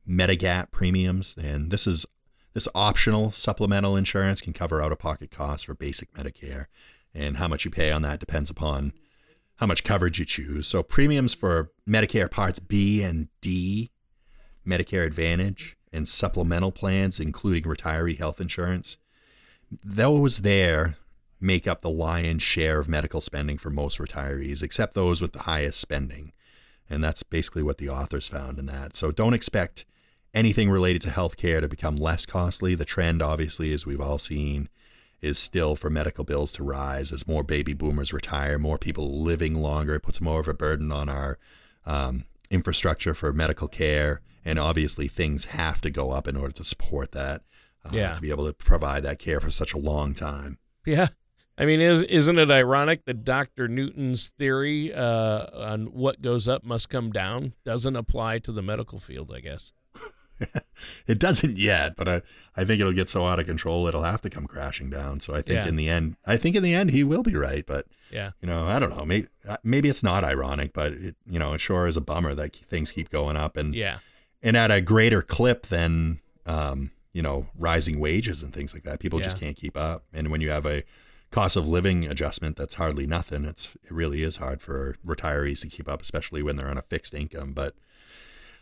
Medigap 0.08 0.72
premiums, 0.72 1.36
and 1.42 1.72
this 1.72 1.88
is 1.88 2.06
this 2.54 2.68
optional 2.76 3.32
supplemental 3.32 3.96
insurance 3.96 4.42
can 4.42 4.54
cover 4.54 4.82
out-of-pocket 4.82 5.32
costs 5.32 5.64
for 5.64 5.74
basic 5.74 6.14
Medicare, 6.14 6.68
and 7.14 7.38
how 7.38 7.48
much 7.48 7.66
you 7.66 7.72
pay 7.72 7.92
on 7.92 8.02
that 8.04 8.20
depends 8.20 8.50
upon 8.50 8.94
how 9.58 9.66
much 9.66 9.84
coverage 9.84 10.20
you 10.20 10.26
choose. 10.26 10.68
So 10.68 10.82
premiums 10.82 11.34
for 11.34 11.72
Medicare 11.88 12.30
Parts 12.30 12.60
B 12.60 13.04
and 13.04 13.28
D, 13.42 13.92
Medicare 14.68 15.06
Advantage, 15.06 15.78
and 15.92 16.08
supplemental 16.08 16.72
plans, 16.72 17.20
including 17.20 17.64
retiree 17.64 18.18
health 18.18 18.42
insurance, 18.42 18.98
those 19.84 20.40
there 20.40 20.98
make 21.40 21.68
up 21.68 21.82
the 21.82 21.90
lion's 21.90 22.42
share 22.42 22.80
of 22.80 22.88
medical 22.88 23.22
spending 23.22 23.58
for 23.58 23.70
most 23.70 24.00
retirees, 24.00 24.64
except 24.64 24.94
those 24.94 25.22
with 25.22 25.34
the 25.34 25.44
highest 25.44 25.80
spending. 25.80 26.32
And 26.90 27.04
that's 27.04 27.24
basically 27.24 27.64
what 27.64 27.78
the 27.78 27.90
authors 27.90 28.28
found 28.28 28.58
in 28.60 28.66
that. 28.68 28.96
So 28.96 29.12
don't 29.12 29.34
expect 29.34 29.86
anything 30.34 30.70
related 30.70 31.02
to 31.04 31.10
healthcare 31.10 31.62
to 31.62 31.68
become 31.68 31.96
less 31.96 32.26
costly. 32.26 32.76
The 32.76 32.86
trend, 32.86 33.22
obviously, 33.22 33.72
as 33.74 33.86
we've 33.86 34.02
all 34.02 34.18
seen, 34.18 34.70
is 35.22 35.38
still 35.38 35.76
for 35.76 35.90
medical 35.90 36.24
bills 36.24 36.54
to 36.54 36.64
rise 36.64 37.12
as 37.12 37.28
more 37.28 37.44
baby 37.44 37.74
boomers 37.74 38.12
retire, 38.12 38.60
more 38.60 38.78
people 38.78 39.22
living 39.22 39.56
longer. 39.56 39.96
It 39.96 40.04
puts 40.04 40.20
more 40.20 40.40
of 40.40 40.48
a 40.48 40.54
burden 40.54 40.92
on 40.92 41.08
our 41.08 41.38
um, 41.86 42.26
infrastructure 42.50 43.14
for 43.14 43.32
medical 43.32 43.68
care. 43.68 44.22
And 44.44 44.60
obviously, 44.60 45.08
things 45.08 45.46
have 45.46 45.80
to 45.82 45.90
go 45.90 46.12
up 46.12 46.28
in 46.28 46.36
order 46.36 46.54
to 46.56 46.64
support 46.66 47.12
that. 47.14 47.44
Uh, 47.86 47.90
yeah. 47.92 48.16
To 48.16 48.22
be 48.22 48.30
able 48.30 48.46
to 48.48 48.54
provide 48.54 49.04
that 49.04 49.20
care 49.20 49.40
for 49.42 49.52
such 49.52 49.74
a 49.74 49.78
long 49.78 50.14
time. 50.14 50.58
Yeah. 50.86 51.10
I 51.58 51.66
mean, 51.66 51.82
is, 51.82 52.02
isn't 52.04 52.40
it 52.40 52.50
ironic 52.50 53.06
that 53.06 53.24
Dr. 53.24 53.68
Newton's 53.68 54.30
theory 54.30 54.94
uh, 54.94 55.46
on 55.54 55.86
what 55.88 56.22
goes 56.22 56.48
up 56.48 56.64
must 56.64 56.90
come 56.90 57.12
down 57.12 57.54
doesn't 57.64 57.96
apply 57.96 58.40
to 58.40 58.52
the 58.52 58.62
medical 58.62 59.00
field, 59.00 59.32
I 59.34 59.40
guess? 59.40 59.74
it 61.08 61.20
doesn't 61.20 61.58
yet, 61.58 61.96
but 61.96 62.08
I, 62.08 62.22
I 62.56 62.66
think 62.66 62.80
it'll 62.80 62.94
get 62.94 63.10
so 63.10 63.26
out 63.26 63.40
of 63.40 63.46
control 63.46 63.88
it'll 63.88 64.04
have 64.04 64.22
to 64.22 64.30
come 64.30 64.48
crashing 64.48 64.90
down. 64.90 65.20
So 65.20 65.34
I 65.34 65.42
think 65.42 65.62
yeah. 65.62 65.68
in 65.68 65.76
the 65.76 65.90
end, 65.90 66.16
I 66.26 66.38
think 66.38 66.56
in 66.56 66.64
the 66.64 66.74
end 66.74 66.92
he 66.92 67.04
will 67.04 67.24
be 67.24 67.36
right. 67.36 67.66
But 67.66 67.88
yeah, 68.12 68.32
you 68.42 68.48
know, 68.48 68.66
I 68.66 68.80
don't 68.80 68.96
know. 68.96 69.06
Maybe 69.06 69.28
uh, 69.48 69.58
maybe 69.64 69.90
it's 69.90 70.04
not 70.04 70.24
ironic, 70.24 70.74
but 70.74 70.94
it, 70.94 71.16
you 71.26 71.40
know, 71.40 71.54
it 71.54 71.62
sure 71.62 71.88
is 71.88 71.98
a 71.98 72.02
bummer 72.02 72.34
that 72.34 72.56
things 72.56 72.92
keep 72.92 73.10
going 73.10 73.38
up 73.38 73.58
and 73.58 73.74
yeah, 73.74 74.00
and 74.42 74.56
at 74.58 74.72
a 74.72 74.82
greater 74.82 75.22
clip 75.22 75.68
than 75.68 76.20
um, 76.46 76.92
you 77.14 77.22
know 77.22 77.48
rising 77.58 78.00
wages 78.00 78.44
and 78.44 78.54
things 78.54 78.74
like 78.74 78.84
that. 78.84 79.00
People 79.00 79.20
yeah. 79.20 79.26
just 79.26 79.40
can't 79.40 79.58
keep 79.58 79.78
up. 79.78 80.04
And 80.14 80.30
when 80.30 80.42
you 80.42 80.50
have 80.50 80.66
a 80.66 80.84
cost 81.34 81.56
of 81.56 81.68
living 81.68 82.06
adjustment 82.06 82.56
that's 82.56 82.76
hardly 82.76 83.08
nothing. 83.08 83.44
It's 83.44 83.70
it 83.84 83.92
really 83.92 84.22
is 84.22 84.38
hard 84.38 84.62
for 84.62 84.96
retirees 85.06 85.62
to 85.62 85.68
keep 85.68 85.90
up, 85.90 86.02
especially 86.02 86.44
when 86.44 86.56
they're 86.56 86.70
on 86.70 86.78
a 86.78 86.84
fixed 86.84 87.14
income. 87.14 87.54
But 87.54 87.74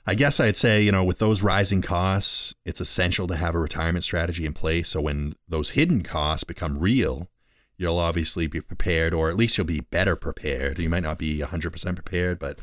I 0.06 0.16
guess 0.16 0.40
I'd 0.40 0.58
say, 0.58 0.82
you 0.82 0.92
know, 0.92 1.04
with 1.04 1.20
those 1.20 1.44
rising 1.44 1.82
costs, 1.82 2.56
it's 2.66 2.82
essential 2.82 3.28
to 3.28 3.36
have 3.36 3.54
a 3.54 3.60
retirement 3.60 4.04
strategy 4.04 4.46
in 4.46 4.54
place. 4.54 4.90
So 4.90 5.02
when 5.02 5.36
those 5.48 5.72
hidden 5.72 6.02
costs 6.02 6.44
become 6.44 6.80
real, 6.80 7.30
you'll 7.78 8.00
obviously 8.00 8.48
be 8.48 8.62
prepared, 8.62 9.14
or 9.14 9.30
at 9.30 9.38
least 9.38 9.58
you'll 9.58 9.68
be 9.68 9.82
better 9.82 10.16
prepared. 10.16 10.80
You 10.80 10.90
might 10.90 11.04
not 11.04 11.20
be 11.20 11.40
100% 11.40 11.96
prepared, 11.96 12.40
but, 12.40 12.60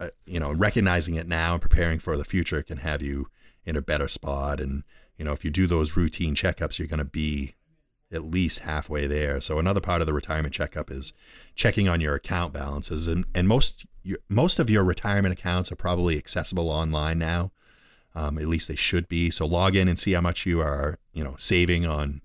uh, 0.00 0.08
you 0.24 0.40
know, 0.40 0.52
recognizing 0.52 1.14
it 1.14 1.28
now 1.28 1.54
and 1.54 1.62
preparing 1.62 1.98
for 1.98 2.16
the 2.16 2.24
future 2.24 2.62
can 2.62 2.78
have 2.78 3.02
you 3.02 3.26
in 3.66 3.76
a 3.76 3.82
better 3.82 4.08
spot. 4.08 4.58
And, 4.58 4.84
you 5.18 5.24
know, 5.24 5.32
if 5.32 5.44
you 5.44 5.50
do 5.50 5.66
those 5.66 5.96
routine 5.96 6.34
checkups, 6.34 6.78
you're 6.78 6.88
going 6.88 6.98
to 6.98 7.04
be 7.04 7.54
at 8.12 8.30
least 8.30 8.60
halfway 8.60 9.06
there. 9.06 9.40
So 9.40 9.58
another 9.58 9.80
part 9.80 10.00
of 10.00 10.06
the 10.06 10.12
retirement 10.12 10.54
checkup 10.54 10.90
is 10.90 11.12
checking 11.54 11.88
on 11.88 12.00
your 12.00 12.14
account 12.14 12.52
balances, 12.52 13.06
and 13.06 13.24
and 13.34 13.48
most 13.48 13.86
most 14.28 14.58
of 14.58 14.70
your 14.70 14.84
retirement 14.84 15.32
accounts 15.32 15.70
are 15.72 15.76
probably 15.76 16.18
accessible 16.18 16.68
online 16.68 17.18
now. 17.18 17.52
Um, 18.14 18.36
at 18.38 18.46
least 18.46 18.68
they 18.68 18.76
should 18.76 19.08
be. 19.08 19.30
So 19.30 19.46
log 19.46 19.74
in 19.74 19.88
and 19.88 19.98
see 19.98 20.12
how 20.12 20.20
much 20.20 20.44
you 20.44 20.60
are, 20.60 20.98
you 21.12 21.24
know, 21.24 21.34
saving 21.38 21.86
on 21.86 22.20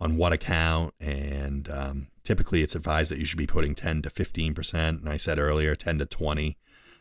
on 0.00 0.16
what 0.16 0.32
account. 0.32 0.94
And 1.00 1.68
um, 1.70 2.06
typically, 2.24 2.62
it's 2.62 2.74
advised 2.74 3.10
that 3.10 3.18
you 3.18 3.24
should 3.24 3.38
be 3.38 3.46
putting 3.46 3.74
10 3.74 4.02
to 4.02 4.10
15 4.10 4.54
percent. 4.54 5.00
And 5.02 5.08
I 5.10 5.16
said 5.16 5.38
earlier, 5.38 5.74
10 5.74 5.98
to 5.98 6.06
20. 6.06 6.56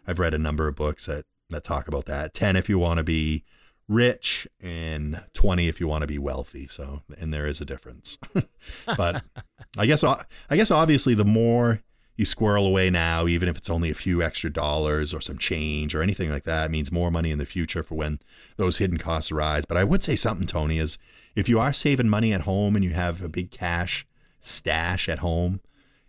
I've 0.06 0.20
read 0.20 0.34
a 0.34 0.40
number 0.40 0.68
of 0.68 0.76
books 0.76 1.06
that 1.06 1.26
that 1.50 1.64
talk 1.64 1.88
about 1.88 2.06
that. 2.06 2.34
10 2.34 2.56
if 2.56 2.68
you 2.68 2.78
want 2.78 2.98
to 2.98 3.04
be 3.04 3.46
rich, 3.88 4.48
and 4.60 5.24
20 5.34 5.68
if 5.68 5.80
you 5.80 5.88
want 5.88 6.02
to 6.02 6.08
be 6.08 6.18
wealthy. 6.18 6.68
So, 6.68 7.04
and 7.18 7.34
there 7.34 7.48
is 7.48 7.62
a 7.62 7.66
difference. 7.66 8.18
but 8.98 9.24
I 9.78 9.86
guess 9.86 10.04
I 10.04 10.26
guess 10.52 10.72
obviously 10.72 11.14
the 11.14 11.26
more 11.26 11.82
you 12.18 12.26
squirrel 12.26 12.66
away 12.66 12.90
now, 12.90 13.28
even 13.28 13.48
if 13.48 13.56
it's 13.56 13.70
only 13.70 13.92
a 13.92 13.96
few 13.96 14.24
extra 14.24 14.50
dollars 14.50 15.14
or 15.14 15.22
some 15.22 15.38
change 15.38 15.94
or 15.94 16.02
anything 16.02 16.32
like 16.32 16.44
that, 16.46 16.72
means 16.72 16.92
more 16.92 17.12
money 17.12 17.32
in 17.32 17.38
the 17.38 17.46
future 17.46 17.84
for 17.84 17.96
when 17.96 18.20
those 18.58 18.80
hidden 18.80 18.98
costs 18.98 19.32
arise. 19.32 19.66
But 19.66 19.78
I 19.78 19.84
would 19.84 20.04
say 20.04 20.16
something, 20.16 20.48
Tony, 20.48 20.80
is 20.80 20.98
if 21.36 21.48
you 21.48 21.60
are 21.60 21.72
saving 21.72 22.10
money 22.10 22.34
at 22.34 22.42
home 22.42 22.76
and 22.76 22.84
you 22.84 22.92
have 22.92 23.22
a 23.22 23.30
big 23.30 23.52
cash 23.52 24.08
stash 24.42 25.08
at 25.08 25.20
home, 25.20 25.62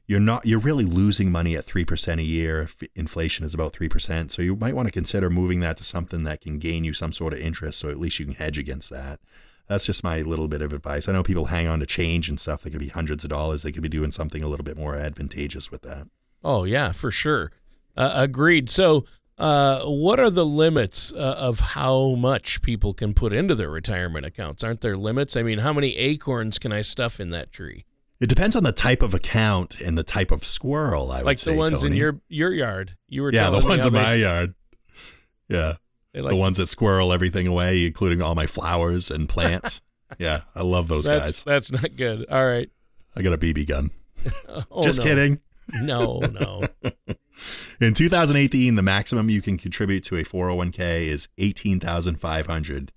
you're 0.06 0.18
not 0.18 0.46
you're 0.46 0.58
really 0.58 0.86
losing 0.86 1.30
money 1.30 1.54
at 1.54 1.66
3% 1.66 2.18
a 2.18 2.22
year 2.22 2.62
if 2.62 2.82
inflation 2.94 3.44
is 3.44 3.52
about 3.52 3.74
3%. 3.74 4.30
So 4.30 4.40
you 4.40 4.56
might 4.56 4.74
want 4.74 4.88
to 4.88 4.92
consider 4.92 5.28
moving 5.28 5.60
that 5.60 5.76
to 5.76 5.84
something 5.84 6.24
that 6.24 6.40
can 6.40 6.58
gain 6.58 6.82
you 6.82 6.94
some 6.94 7.12
sort 7.12 7.34
of 7.34 7.40
interest 7.40 7.78
so 7.78 7.90
at 7.90 8.00
least 8.00 8.18
you 8.18 8.24
can 8.24 8.34
hedge 8.34 8.56
against 8.56 8.88
that. 8.88 9.20
That's 9.68 9.84
just 9.84 10.02
my 10.02 10.22
little 10.22 10.48
bit 10.48 10.62
of 10.62 10.72
advice. 10.72 11.08
I 11.08 11.12
know 11.12 11.22
people 11.22 11.46
hang 11.46 11.68
on 11.68 11.80
to 11.80 11.86
change 11.86 12.28
and 12.28 12.40
stuff. 12.40 12.62
They 12.62 12.70
could 12.70 12.80
be 12.80 12.88
hundreds 12.88 13.24
of 13.24 13.30
dollars. 13.30 13.62
They 13.62 13.72
could 13.72 13.82
be 13.82 13.88
doing 13.88 14.10
something 14.12 14.42
a 14.42 14.48
little 14.48 14.64
bit 14.64 14.76
more 14.78 14.96
advantageous 14.96 15.70
with 15.70 15.82
that. 15.82 16.08
Oh, 16.42 16.64
yeah, 16.64 16.92
for 16.92 17.10
sure. 17.10 17.52
Uh, 17.96 18.12
agreed. 18.14 18.70
So, 18.70 19.04
uh, 19.36 19.82
what 19.84 20.18
are 20.18 20.30
the 20.30 20.46
limits 20.46 21.12
uh, 21.12 21.34
of 21.38 21.60
how 21.60 22.14
much 22.14 22.62
people 22.62 22.94
can 22.94 23.12
put 23.12 23.32
into 23.32 23.54
their 23.54 23.70
retirement 23.70 24.24
accounts? 24.24 24.64
Aren't 24.64 24.80
there 24.80 24.96
limits? 24.96 25.36
I 25.36 25.42
mean, 25.42 25.58
how 25.58 25.72
many 25.72 25.96
acorns 25.96 26.58
can 26.58 26.72
I 26.72 26.80
stuff 26.80 27.20
in 27.20 27.30
that 27.30 27.52
tree? 27.52 27.84
It 28.20 28.28
depends 28.28 28.56
on 28.56 28.64
the 28.64 28.72
type 28.72 29.00
of 29.02 29.14
account 29.14 29.80
and 29.80 29.96
the 29.96 30.02
type 30.02 30.32
of 30.32 30.44
squirrel. 30.44 31.12
I 31.12 31.16
like 31.16 31.24
would 31.24 31.38
say, 31.38 31.50
Like 31.50 31.56
the 31.56 31.58
ones 31.70 31.82
Tony. 31.82 31.92
in 31.92 31.96
your 31.98 32.20
your 32.28 32.52
yard. 32.52 32.96
You 33.08 33.22
were 33.22 33.32
yeah, 33.32 33.50
the 33.50 33.60
ones 33.60 33.84
in 33.84 33.92
my 33.92 34.14
yard. 34.14 34.54
Yeah, 35.48 35.74
like- 36.20 36.32
the 36.32 36.36
ones 36.36 36.56
that 36.58 36.68
squirrel 36.68 37.12
everything 37.12 37.46
away, 37.46 37.86
including 37.86 38.22
all 38.22 38.34
my 38.34 38.46
flowers 38.46 39.10
and 39.10 39.28
plants. 39.28 39.80
yeah, 40.18 40.42
I 40.54 40.62
love 40.62 40.88
those 40.88 41.04
that's 41.04 41.42
guys. 41.42 41.44
that's 41.44 41.72
not 41.72 41.96
good. 41.96 42.26
All 42.30 42.46
right. 42.46 42.70
I 43.16 43.22
got 43.22 43.32
a 43.32 43.38
BB 43.38 43.66
gun. 43.68 43.90
Oh, 44.70 44.82
Just 44.82 44.98
no. 45.00 45.04
kidding. 45.04 45.40
No, 45.82 46.18
no. 46.20 46.62
In 47.80 47.94
2018, 47.94 48.74
the 48.74 48.82
maximum 48.82 49.28
you 49.30 49.40
can 49.42 49.56
contribute 49.58 50.02
to 50.04 50.16
a 50.16 50.24
401k 50.24 51.02
is 51.02 51.28
18,500 51.38 52.92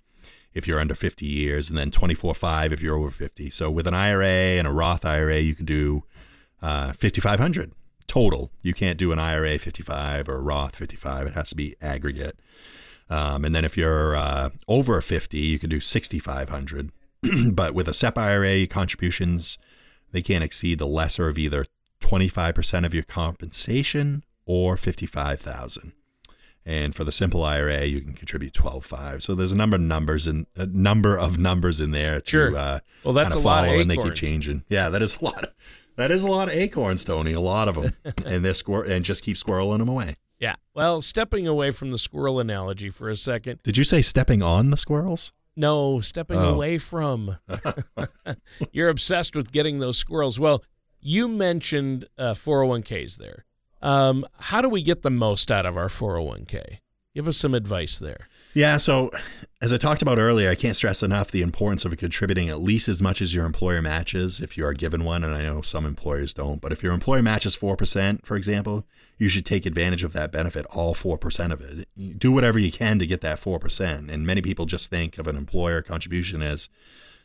if 0.54 0.66
you're 0.66 0.80
under 0.80 0.94
50 0.94 1.24
years, 1.24 1.68
and 1.68 1.78
then 1.78 1.90
24.5 1.90 2.72
if 2.72 2.82
you're 2.82 2.96
over 2.96 3.10
50. 3.10 3.50
So 3.50 3.70
with 3.70 3.86
an 3.86 3.94
IRA 3.94 4.26
and 4.58 4.66
a 4.66 4.72
Roth 4.72 5.04
IRA, 5.04 5.38
you 5.38 5.54
can 5.54 5.64
do 5.64 6.02
uh, 6.60 6.92
5,500 6.92 7.72
total. 8.06 8.50
You 8.62 8.74
can't 8.74 8.98
do 8.98 9.12
an 9.12 9.18
IRA 9.18 9.58
55 9.58 10.28
or 10.28 10.36
a 10.36 10.40
Roth 10.40 10.76
55. 10.76 11.28
It 11.28 11.34
has 11.34 11.48
to 11.50 11.56
be 11.56 11.74
aggregate. 11.80 12.38
Um, 13.10 13.44
and 13.44 13.54
then 13.54 13.64
if 13.64 13.76
you're 13.76 14.16
uh, 14.16 14.50
over 14.68 15.00
50, 15.00 15.38
you 15.38 15.58
can 15.58 15.68
do 15.70 15.80
6,500. 15.80 16.90
but 17.52 17.74
with 17.74 17.88
a 17.88 17.94
SEP 17.94 18.16
IRA, 18.18 18.66
contributions 18.66 19.58
they 20.12 20.22
can't 20.22 20.44
exceed 20.44 20.78
the 20.78 20.86
lesser 20.86 21.28
of 21.28 21.38
either 21.38 21.64
25% 22.00 22.84
of 22.84 22.92
your 22.92 23.02
compensation 23.04 24.22
or 24.44 24.76
55,000. 24.76 25.92
And 26.64 26.94
for 26.94 27.02
the 27.04 27.10
simple 27.12 27.42
IRA, 27.42 27.84
you 27.86 28.00
can 28.00 28.12
contribute 28.12 28.52
12.5. 28.52 29.22
So 29.22 29.34
there's 29.34 29.52
a 29.52 29.56
number 29.56 29.76
of 29.76 29.82
numbers 29.82 30.26
in 30.26 30.46
a 30.54 30.66
number 30.66 31.18
of 31.18 31.38
numbers 31.38 31.80
in 31.80 31.90
there 31.90 32.20
to 32.20 32.30
Sure. 32.30 32.56
uh, 32.56 32.80
Well, 33.04 33.14
that's 33.14 33.34
lot 33.34 33.38
of 33.38 33.42
follow, 33.66 33.80
and 33.80 33.90
they 33.90 33.96
keep 33.96 34.14
changing. 34.14 34.64
Yeah, 34.68 34.88
that 34.90 35.02
is 35.02 35.20
a 35.20 35.24
lot. 35.24 35.44
Of, 35.44 35.50
that 35.96 36.10
is 36.10 36.22
a 36.22 36.28
lot 36.30 36.48
of 36.48 36.54
acorns, 36.54 37.04
Tony. 37.04 37.32
A 37.32 37.40
lot 37.40 37.68
of 37.68 37.74
them, 37.74 37.92
and 38.26 38.44
they're 38.44 38.52
squir- 38.54 38.88
and 38.88 39.04
just 39.04 39.24
keep 39.24 39.36
squirreling 39.36 39.78
them 39.78 39.88
away. 39.88 40.16
Yeah. 40.42 40.56
Well, 40.74 41.02
stepping 41.02 41.46
away 41.46 41.70
from 41.70 41.92
the 41.92 41.98
squirrel 41.98 42.40
analogy 42.40 42.90
for 42.90 43.08
a 43.08 43.14
second. 43.16 43.60
Did 43.62 43.76
you 43.78 43.84
say 43.84 44.02
stepping 44.02 44.42
on 44.42 44.70
the 44.70 44.76
squirrels? 44.76 45.30
No, 45.54 46.00
stepping 46.00 46.38
Oh. 46.38 46.54
away 46.54 46.78
from. 46.78 47.38
You're 48.72 48.88
obsessed 48.88 49.36
with 49.36 49.52
getting 49.52 49.78
those 49.78 49.98
squirrels. 49.98 50.40
Well, 50.40 50.64
you 51.00 51.28
mentioned 51.28 52.06
uh, 52.18 52.34
401ks 52.34 53.18
there. 53.18 53.44
Um, 53.80 54.26
how 54.38 54.60
do 54.62 54.68
we 54.68 54.82
get 54.82 55.02
the 55.02 55.10
most 55.10 55.52
out 55.52 55.64
of 55.64 55.76
our 55.76 55.86
401k? 55.88 56.78
Give 57.14 57.28
us 57.28 57.36
some 57.36 57.54
advice 57.54 58.00
there. 58.00 58.26
Yeah. 58.54 58.76
So, 58.76 59.10
as 59.62 59.72
I 59.72 59.76
talked 59.76 60.02
about 60.02 60.18
earlier, 60.18 60.50
I 60.50 60.56
can't 60.56 60.74
stress 60.74 61.04
enough 61.04 61.30
the 61.30 61.40
importance 61.40 61.84
of 61.84 61.96
contributing 61.96 62.48
at 62.48 62.60
least 62.60 62.88
as 62.88 63.00
much 63.00 63.22
as 63.22 63.32
your 63.32 63.46
employer 63.46 63.80
matches 63.80 64.40
if 64.40 64.58
you 64.58 64.66
are 64.66 64.72
given 64.72 65.04
one. 65.04 65.22
And 65.22 65.32
I 65.32 65.44
know 65.44 65.62
some 65.62 65.86
employers 65.86 66.34
don't, 66.34 66.60
but 66.60 66.72
if 66.72 66.82
your 66.82 66.92
employer 66.92 67.22
matches 67.22 67.56
4%, 67.56 68.26
for 68.26 68.36
example, 68.36 68.84
you 69.18 69.28
should 69.28 69.46
take 69.46 69.64
advantage 69.64 70.02
of 70.02 70.14
that 70.14 70.32
benefit, 70.32 70.66
all 70.66 70.96
4% 70.96 71.52
of 71.52 71.60
it. 71.60 72.18
Do 72.18 72.32
whatever 72.32 72.58
you 72.58 72.72
can 72.72 72.98
to 72.98 73.06
get 73.06 73.20
that 73.20 73.40
4%. 73.40 74.12
And 74.12 74.26
many 74.26 74.42
people 74.42 74.66
just 74.66 74.90
think 74.90 75.16
of 75.16 75.28
an 75.28 75.36
employer 75.36 75.80
contribution 75.80 76.42
as, 76.42 76.68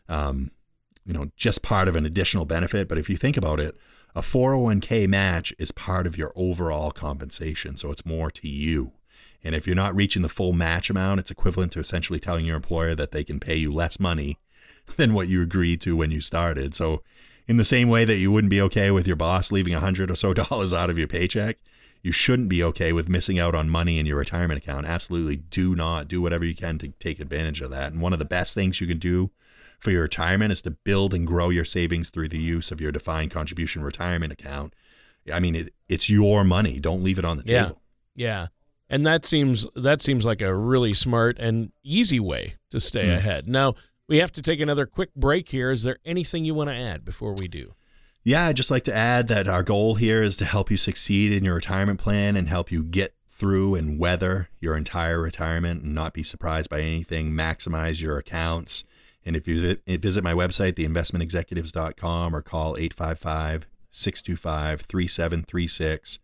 um, 0.08 0.52
you 1.06 1.14
know, 1.14 1.32
just 1.38 1.64
part 1.64 1.88
of 1.88 1.96
an 1.96 2.06
additional 2.06 2.46
benefit. 2.46 2.88
But 2.88 3.00
if 3.00 3.10
you 3.10 3.18
think 3.18 3.36
about 3.36 3.60
it, 3.60 3.76
a 4.14 4.22
401k 4.22 5.08
match 5.08 5.56
is 5.58 5.72
part 5.72 6.06
of 6.06 6.20
your 6.20 6.34
overall 6.36 6.92
compensation. 6.92 7.78
So 7.78 7.90
it's 7.90 8.06
more 8.06 8.30
to 8.30 8.48
you. 8.48 8.92
And 9.48 9.56
if 9.56 9.66
you're 9.66 9.78
not 9.78 9.96
reaching 9.96 10.24
the 10.24 10.30
full 10.30 10.52
match 10.52 10.90
amount, 10.90 11.22
it's 11.22 11.32
equivalent 11.32 11.72
to 11.72 11.80
essentially 11.80 12.20
telling 12.20 12.44
your 12.46 12.58
employer 12.58 12.96
that 12.96 13.14
they 13.14 13.24
can 13.24 13.40
pay 13.40 13.56
you 13.56 13.72
less 13.72 13.98
money 13.98 14.40
than 14.98 15.14
what 15.14 15.30
you 15.30 15.42
agreed 15.42 15.80
to 15.82 15.96
when 15.96 16.12
you 16.12 16.20
started. 16.20 16.76
So, 16.76 17.02
in 17.48 17.56
the 17.56 17.64
same 17.64 17.88
way 17.88 18.04
that 18.04 18.18
you 18.18 18.30
wouldn't 18.30 18.52
be 18.52 18.60
okay 18.64 18.92
with 18.92 19.08
your 19.08 19.16
boss 19.16 19.54
leaving 19.54 19.74
a 19.74 19.80
hundred 19.80 20.12
or 20.12 20.16
so 20.16 20.34
dollars 20.44 20.74
out 20.74 20.90
of 20.90 20.98
your 21.00 21.08
paycheck, 21.08 21.60
you 22.04 22.12
shouldn't 22.12 22.50
be 22.50 22.62
okay 22.62 22.92
with 22.92 23.08
missing 23.08 23.40
out 23.40 23.56
on 23.56 23.70
money 23.70 24.00
in 24.00 24.06
your 24.06 24.18
retirement 24.18 24.62
account. 24.62 24.86
Absolutely 24.86 25.38
do 25.38 25.74
not 25.74 26.10
do 26.10 26.22
whatever 26.22 26.44
you 26.44 26.54
can 26.54 26.78
to 26.80 26.90
take 27.00 27.22
advantage 27.22 27.62
of 27.62 27.72
that. 27.72 27.94
And 27.94 28.02
one 28.02 28.12
of 28.12 28.20
the 28.20 28.26
best 28.26 28.54
things 28.54 28.82
you 28.82 28.88
can 28.88 29.00
do 29.00 29.32
for 29.80 29.92
your 29.92 30.02
retirement 30.02 30.52
is 30.52 30.62
to 30.64 30.72
build 30.72 31.14
and 31.14 31.26
grow 31.26 31.48
your 31.50 31.64
savings 31.64 32.10
through 32.10 32.28
the 32.28 32.38
use 32.38 32.70
of 32.70 32.82
your 32.82 32.92
defined 32.92 33.32
contribution 33.32 33.82
retirement 33.82 34.34
account. 34.34 34.74
I 35.34 35.40
mean, 35.40 35.56
it, 35.56 35.74
it's 35.88 36.10
your 36.10 36.44
money. 36.44 36.82
Don't 36.82 37.02
leave 37.04 37.18
it 37.18 37.24
on 37.26 37.38
the 37.38 37.44
Yeah. 37.46 37.64
table. 37.68 37.82
Yeah. 38.16 38.48
And 38.90 39.06
that 39.06 39.26
seems 39.26 39.68
that 39.76 40.02
seems 40.02 40.24
like 40.26 40.42
a 40.42 40.56
really 40.56 40.94
smart 40.94 41.38
and 41.40 41.72
easy 41.84 42.20
way 42.20 42.56
to 42.72 42.80
stay 42.80 43.08
Mm. 43.08 43.18
ahead. 43.18 43.48
Now, 43.48 43.76
we 44.08 44.18
have 44.18 44.32
to 44.34 44.42
take 44.42 44.60
another 44.62 44.86
quick 44.86 45.14
break 45.16 45.50
here. 45.50 45.72
Is 45.72 45.84
there 45.84 45.98
anything 46.06 46.46
you 46.46 46.54
want 46.54 46.70
to 46.70 46.76
add 46.76 47.04
before 47.04 47.34
we 47.34 47.48
do? 47.50 47.74
Yeah, 48.24 48.46
I'd 48.48 48.56
just 48.58 48.72
like 48.72 48.84
to 48.86 48.94
add 48.96 49.28
that 49.30 49.48
our 49.48 49.64
goal 49.64 49.96
here 49.96 50.22
is 50.22 50.38
to 50.38 50.46
help 50.46 50.70
you 50.72 50.78
succeed 50.78 51.32
in 51.34 51.44
your 51.46 51.56
retirement 51.56 52.00
plan 52.00 52.36
and 52.38 52.48
help 52.50 52.72
you 52.72 52.84
get 52.84 53.14
through 53.28 53.76
and 53.76 54.00
weather 54.00 54.50
your 54.60 54.76
entire 54.76 55.22
retirement 55.22 55.84
and 55.84 55.94
not 55.94 56.14
be 56.14 56.24
surprised 56.24 56.70
by 56.70 56.82
anything, 56.82 57.32
maximize 57.32 58.02
your 58.02 58.18
accounts. 58.18 58.84
And 59.26 59.36
if 59.36 59.48
you 59.48 59.78
visit 59.86 60.24
my 60.24 60.34
website, 60.34 60.74
theinvestmentexecutives.com, 60.74 62.36
or 62.36 62.42
call 62.42 62.78
855 62.78 63.68
625 63.92 64.82
3736, 64.82 66.20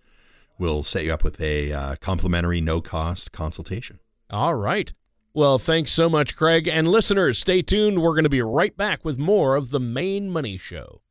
we'll 0.57 0.83
set 0.83 1.05
you 1.05 1.13
up 1.13 1.23
with 1.23 1.39
a 1.41 1.71
uh, 1.71 1.95
complimentary, 1.97 2.61
no 2.61 2.81
cost 2.81 3.31
consultation. 3.31 3.99
All 4.29 4.55
right. 4.55 4.91
Well, 5.33 5.57
thanks 5.57 5.91
so 5.91 6.09
much, 6.09 6.35
Craig. 6.35 6.67
And 6.67 6.87
listeners, 6.87 7.39
stay 7.39 7.61
tuned. 7.61 8.01
We're 8.01 8.13
going 8.13 8.23
to 8.23 8.29
be 8.29 8.41
right 8.41 8.75
back 8.77 9.03
with 9.03 9.17
more 9.17 9.55
of 9.55 9.71
the 9.71 9.79
Maine 9.79 10.29
Money 10.29 10.57
Show. 10.57 11.01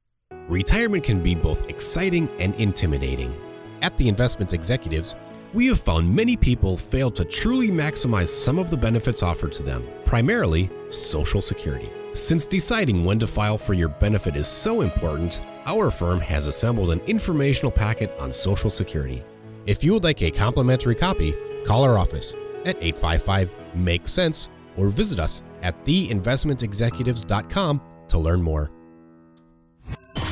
Retirement 0.48 1.02
can 1.02 1.22
be 1.22 1.34
both 1.34 1.68
exciting 1.68 2.28
and 2.38 2.54
intimidating. 2.54 3.34
At 3.80 3.96
the 3.96 4.08
Investment 4.08 4.52
Executives, 4.52 5.16
we 5.54 5.66
have 5.66 5.80
found 5.80 6.14
many 6.14 6.36
people 6.36 6.76
fail 6.76 7.10
to 7.10 7.24
truly 7.24 7.70
maximize 7.70 8.28
some 8.28 8.58
of 8.58 8.70
the 8.70 8.76
benefits 8.76 9.22
offered 9.22 9.52
to 9.52 9.62
them, 9.62 9.86
primarily 10.04 10.70
Social 10.88 11.40
Security. 11.40 11.90
Since 12.14 12.46
deciding 12.46 13.04
when 13.04 13.18
to 13.18 13.26
file 13.26 13.58
for 13.58 13.74
your 13.74 13.88
benefit 13.88 14.36
is 14.36 14.46
so 14.46 14.82
important, 14.82 15.40
our 15.66 15.90
firm 15.90 16.20
has 16.20 16.46
assembled 16.46 16.90
an 16.90 17.00
informational 17.00 17.72
packet 17.72 18.14
on 18.18 18.32
Social 18.32 18.70
Security. 18.70 19.22
If 19.64 19.84
you 19.84 19.92
would 19.92 20.02
like 20.02 20.20
a 20.22 20.30
complimentary 20.32 20.96
copy, 20.96 21.36
call 21.64 21.84
our 21.84 21.96
office 21.96 22.34
at 22.64 22.76
855 22.82 23.54
Make 23.76 24.08
Sense 24.08 24.48
or 24.76 24.88
visit 24.88 25.20
us 25.20 25.42
at 25.62 25.84
theinvestmentexecutives.com 25.84 27.80
to 28.08 28.18
learn 28.18 28.42
more. 28.42 28.72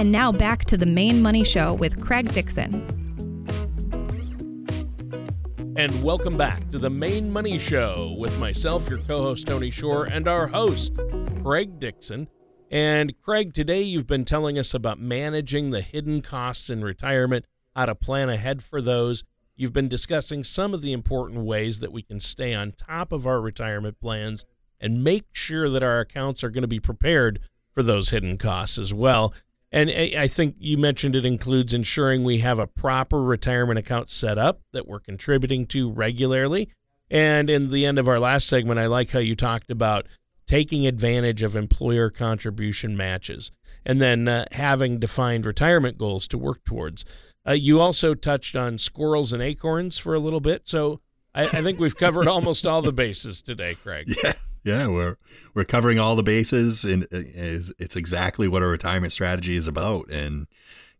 And 0.01 0.11
now 0.11 0.33
back 0.33 0.65
to 0.65 0.77
the 0.77 0.87
Maine 0.87 1.23
money 1.23 1.45
show 1.45 1.75
with 1.75 2.05
Craig 2.05 2.33
Dixon. 2.33 2.85
And 5.77 6.03
welcome 6.03 6.37
back 6.37 6.69
to 6.71 6.79
the 6.79 6.91
Maine 6.91 7.33
Money 7.33 7.57
Show 7.57 8.17
with 8.19 8.37
myself, 8.39 8.91
your 8.91 8.99
co 8.99 9.19
host, 9.19 9.47
Tony 9.47 9.71
Shore, 9.71 10.07
and 10.07 10.27
our 10.27 10.49
host, 10.49 10.99
Craig 11.43 11.79
Dixon. 11.79 12.27
And 12.71 13.15
Craig, 13.23 13.55
today 13.55 13.81
you've 13.81 14.07
been 14.09 14.25
telling 14.25 14.59
us 14.59 14.75
about 14.75 15.01
managing 15.01 15.71
the 15.71 15.81
hidden 15.81 16.21
costs 16.21 16.69
in 16.69 16.83
retirement, 16.83 17.47
how 17.81 17.87
to 17.87 17.95
plan 17.95 18.29
ahead 18.29 18.63
for 18.63 18.83
those. 18.83 19.25
You've 19.57 19.73
been 19.73 19.89
discussing 19.89 20.45
some 20.45 20.75
of 20.75 20.83
the 20.83 20.93
important 20.93 21.45
ways 21.45 21.81
that 21.81 21.93
we 21.93 22.03
can 22.03 22.21
stay 22.21 22.53
on 22.53 22.73
top 22.73 23.11
of 23.11 23.27
our 23.27 23.41
retirement 23.41 23.99
plans 24.01 24.45
and 24.79 25.03
make 25.03 25.25
sure 25.33 25.71
that 25.71 25.83
our 25.83 26.01
accounts 26.01 26.45
are 26.45 26.51
going 26.51 26.61
to 26.63 26.69
be 26.69 26.79
prepared 26.79 27.41
for 27.73 27.83
those 27.83 28.11
hidden 28.11 28.37
costs 28.37 28.77
as 28.77 28.93
well. 28.93 29.33
And 29.73 29.91
I 29.91 30.27
think 30.27 30.57
you 30.59 30.77
mentioned 30.77 31.17
it 31.17 31.25
includes 31.25 31.73
ensuring 31.73 32.23
we 32.23 32.41
have 32.41 32.59
a 32.59 32.67
proper 32.67 33.23
retirement 33.23 33.79
account 33.79 34.11
set 34.11 34.37
up 34.37 34.61
that 34.73 34.87
we're 34.87 35.01
contributing 35.01 35.65
to 35.69 35.91
regularly. 35.91 36.69
And 37.11 37.49
in 37.49 37.71
the 37.71 37.87
end 37.87 37.99
of 37.99 38.09
our 38.09 38.19
last 38.19 38.47
segment, 38.47 38.79
I 38.79 38.87
like 38.87 39.11
how 39.11 39.21
you 39.21 39.35
talked 39.35 39.71
about 39.71 40.07
taking 40.47 40.87
advantage 40.87 41.43
of 41.43 41.57
employer 41.57 42.11
contribution 42.11 42.95
matches 42.97 43.53
and 43.87 44.01
then 44.01 44.29
uh, 44.29 44.45
having 44.53 44.99
defined 44.99 45.47
retirement 45.47 45.97
goals 45.97 46.29
to 46.29 46.37
work 46.37 46.63
towards. 46.65 47.05
Uh, 47.47 47.53
you 47.53 47.81
also 47.81 48.15
touched 48.15 48.55
on 48.55 48.79
squirrels 48.79 49.33
and 49.33 49.43
acorns 49.43 49.99
for 49.99 50.15
a 50.15 50.19
little 50.19 50.41
bit. 50.41 50.69
So 50.69 51.01
I, 51.35 51.45
I 51.45 51.63
think 51.63 51.79
we've 51.79 51.97
covered 51.97 52.29
almost 52.29 52.67
all 52.67 52.83
the 52.83 52.93
bases 52.93 53.43
today, 53.43 53.75
Craig. 53.75 54.15
Yeah. 54.23 54.33
Yeah, 54.63 54.89
we're 54.89 55.17
we're 55.55 55.65
covering 55.65 55.99
all 55.99 56.17
the 56.17 56.23
bases, 56.23 56.85
and 56.85 57.07
it's, 57.11 57.73
it's 57.79 57.97
exactly 57.97 58.47
what 58.47 58.63
a 58.63 58.67
retirement 58.67 59.11
strategy 59.13 59.57
is 59.57 59.67
about. 59.67 60.11
And 60.11 60.49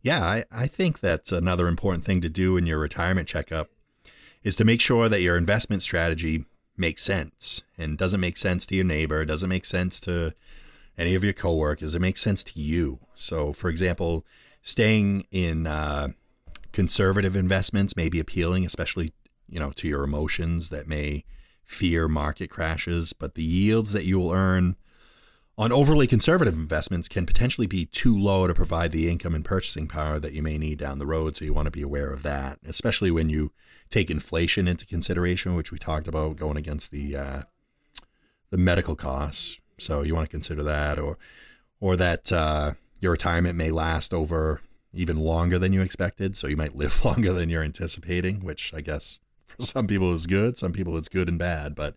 yeah, 0.01 0.23
I, 0.23 0.45
I 0.51 0.67
think 0.67 0.99
that's 0.99 1.31
another 1.31 1.67
important 1.67 2.03
thing 2.03 2.21
to 2.21 2.29
do 2.29 2.57
in 2.57 2.65
your 2.65 2.79
retirement 2.79 3.27
checkup 3.27 3.69
is 4.43 4.55
to 4.55 4.65
make 4.65 4.81
sure 4.81 5.07
that 5.07 5.21
your 5.21 5.37
investment 5.37 5.83
strategy 5.83 6.45
makes 6.75 7.03
sense 7.03 7.61
and 7.77 7.97
doesn't 7.97 8.19
make 8.19 8.37
sense 8.37 8.65
to 8.65 8.75
your 8.75 8.85
neighbor, 8.85 9.23
doesn't 9.25 9.49
make 9.49 9.65
sense 9.65 9.99
to 9.99 10.33
any 10.97 11.13
of 11.13 11.23
your 11.23 11.33
coworkers. 11.33 11.93
It 11.93 12.01
makes 12.01 12.21
sense 12.21 12.43
to 12.45 12.59
you. 12.59 12.99
So, 13.15 13.53
for 13.53 13.69
example, 13.69 14.25
staying 14.63 15.27
in 15.31 15.67
uh, 15.67 16.09
conservative 16.71 17.35
investments 17.35 17.95
may 17.95 18.09
be 18.09 18.19
appealing, 18.19 18.65
especially 18.65 19.11
you 19.47 19.59
know 19.59 19.71
to 19.71 19.87
your 19.87 20.03
emotions 20.03 20.69
that 20.69 20.87
may 20.87 21.23
fear 21.63 22.07
market 22.07 22.49
crashes, 22.49 23.13
but 23.13 23.35
the 23.35 23.43
yields 23.43 23.93
that 23.93 24.05
you 24.05 24.19
will 24.19 24.31
earn 24.31 24.75
on 25.57 25.71
overly 25.71 26.07
conservative 26.07 26.55
investments 26.55 27.07
can 27.07 27.25
potentially 27.25 27.67
be 27.67 27.85
too 27.85 28.17
low 28.17 28.47
to 28.47 28.53
provide 28.53 28.91
the 28.91 29.09
income 29.09 29.35
and 29.35 29.45
purchasing 29.45 29.87
power 29.87 30.19
that 30.19 30.33
you 30.33 30.41
may 30.41 30.57
need 30.57 30.79
down 30.79 30.97
the 30.97 31.05
road. 31.05 31.35
So 31.35 31.45
you 31.45 31.53
want 31.53 31.67
to 31.67 31.71
be 31.71 31.81
aware 31.81 32.11
of 32.11 32.23
that, 32.23 32.59
especially 32.65 33.11
when 33.11 33.29
you 33.29 33.51
take 33.89 34.09
inflation 34.09 34.67
into 34.67 34.85
consideration, 34.85 35.55
which 35.55 35.71
we 35.71 35.77
talked 35.77 36.07
about 36.07 36.37
going 36.37 36.57
against 36.57 36.91
the 36.91 37.15
uh, 37.15 37.41
the 38.49 38.57
medical 38.57 38.95
costs. 38.95 39.59
So 39.77 40.01
you 40.01 40.15
want 40.15 40.25
to 40.25 40.31
consider 40.31 40.63
that, 40.63 40.97
or 40.97 41.17
or 41.79 41.95
that 41.95 42.31
uh, 42.31 42.73
your 42.99 43.11
retirement 43.11 43.57
may 43.57 43.71
last 43.71 44.13
over 44.13 44.61
even 44.93 45.17
longer 45.17 45.57
than 45.57 45.73
you 45.73 45.81
expected. 45.81 46.35
So 46.35 46.47
you 46.47 46.57
might 46.57 46.75
live 46.75 47.03
longer 47.05 47.33
than 47.33 47.49
you're 47.49 47.63
anticipating, 47.63 48.43
which 48.43 48.73
I 48.73 48.81
guess 48.81 49.19
for 49.45 49.61
some 49.61 49.87
people 49.87 50.13
is 50.13 50.27
good. 50.27 50.57
Some 50.57 50.73
people 50.73 50.97
it's 50.97 51.09
good 51.09 51.29
and 51.29 51.39
bad. 51.39 51.75
But 51.75 51.95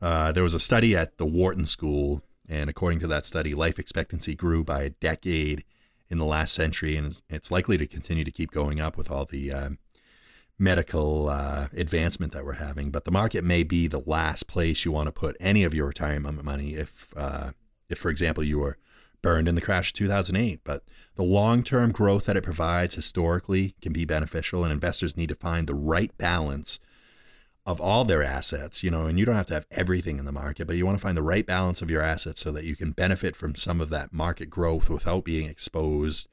uh, 0.00 0.32
there 0.32 0.42
was 0.42 0.54
a 0.54 0.60
study 0.60 0.96
at 0.96 1.18
the 1.18 1.26
Wharton 1.26 1.66
School, 1.66 2.22
and 2.48 2.70
according 2.70 3.00
to 3.00 3.06
that 3.08 3.24
study, 3.24 3.54
life 3.54 3.78
expectancy 3.78 4.34
grew 4.34 4.64
by 4.64 4.82
a 4.82 4.90
decade 4.90 5.64
in 6.08 6.18
the 6.18 6.24
last 6.24 6.54
century, 6.54 6.96
and 6.96 7.20
it's 7.28 7.50
likely 7.50 7.78
to 7.78 7.86
continue 7.86 8.24
to 8.24 8.30
keep 8.30 8.50
going 8.50 8.80
up 8.80 8.96
with 8.96 9.10
all 9.10 9.24
the 9.24 9.52
um, 9.52 9.78
medical 10.58 11.28
uh, 11.28 11.68
advancement 11.76 12.32
that 12.32 12.44
we're 12.44 12.54
having. 12.54 12.90
But 12.90 13.04
the 13.04 13.12
market 13.12 13.44
may 13.44 13.62
be 13.62 13.86
the 13.86 14.02
last 14.04 14.46
place 14.46 14.84
you 14.84 14.92
want 14.92 15.06
to 15.06 15.12
put 15.12 15.36
any 15.38 15.62
of 15.62 15.72
your 15.72 15.86
retirement 15.86 16.44
money 16.44 16.74
if, 16.74 17.14
uh, 17.16 17.52
if 17.88 17.98
for 17.98 18.10
example, 18.10 18.42
you 18.42 18.58
were 18.58 18.76
burned 19.22 19.48
in 19.48 19.54
the 19.54 19.60
crash 19.60 19.90
of 19.90 19.94
2008. 19.94 20.60
But 20.64 20.84
the 21.16 21.22
long 21.22 21.62
term 21.62 21.92
growth 21.92 22.26
that 22.26 22.36
it 22.36 22.42
provides 22.42 22.94
historically 22.94 23.74
can 23.80 23.92
be 23.92 24.04
beneficial, 24.04 24.64
and 24.64 24.72
investors 24.72 25.16
need 25.16 25.28
to 25.28 25.34
find 25.34 25.66
the 25.66 25.74
right 25.74 26.16
balance 26.18 26.78
of 27.66 27.80
all 27.80 28.04
their 28.04 28.22
assets. 28.22 28.82
You 28.82 28.90
know, 28.90 29.06
and 29.06 29.18
you 29.18 29.24
don't 29.24 29.36
have 29.36 29.46
to 29.46 29.54
have 29.54 29.66
everything 29.70 30.18
in 30.18 30.24
the 30.24 30.32
market, 30.32 30.66
but 30.66 30.76
you 30.76 30.86
want 30.86 30.98
to 30.98 31.02
find 31.02 31.16
the 31.16 31.22
right 31.22 31.46
balance 31.46 31.82
of 31.82 31.90
your 31.90 32.02
assets 32.02 32.40
so 32.40 32.50
that 32.52 32.64
you 32.64 32.76
can 32.76 32.92
benefit 32.92 33.36
from 33.36 33.54
some 33.54 33.80
of 33.80 33.90
that 33.90 34.12
market 34.12 34.50
growth 34.50 34.88
without 34.88 35.24
being 35.24 35.48
exposed 35.48 36.28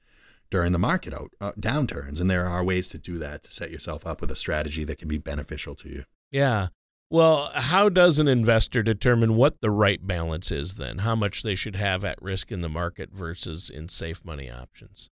during 0.50 0.72
the 0.72 0.80
market 0.80 1.14
out, 1.14 1.32
uh, 1.42 1.52
downturns. 1.54 2.20
And 2.20 2.30
there 2.30 2.48
are 2.48 2.64
ways 2.64 2.90
to 2.90 2.98
do 2.98 3.18
that 3.18 3.44
to 3.44 3.52
set 3.52 3.72
yourself 3.72 4.06
up 4.08 4.22
with 4.22 4.32
a 4.32 4.36
strategy 4.36 4.84
that 4.86 4.98
can 4.98 5.08
be 5.08 5.18
beneficial 5.18 5.76
to 5.76 5.90
you. 5.90 6.04
Yeah. 6.32 6.68
Well, 7.10 7.52
how 7.54 7.88
does 7.88 8.20
an 8.20 8.28
investor 8.28 8.84
determine 8.84 9.36
what 9.36 9.62
the 9.62 9.72
right 9.72 10.06
balance 10.06 10.52
is 10.52 10.76
then? 10.76 11.00
How 11.00 11.16
much 11.16 11.42
they 11.42 11.56
should 11.56 11.78
have 11.78 12.04
at 12.04 12.22
risk 12.22 12.52
in 12.52 12.62
the 12.62 12.70
market 12.70 13.12
versus 13.14 13.70
in 13.70 13.88
safe 13.88 14.26
money 14.26 14.52
options? 14.52 15.10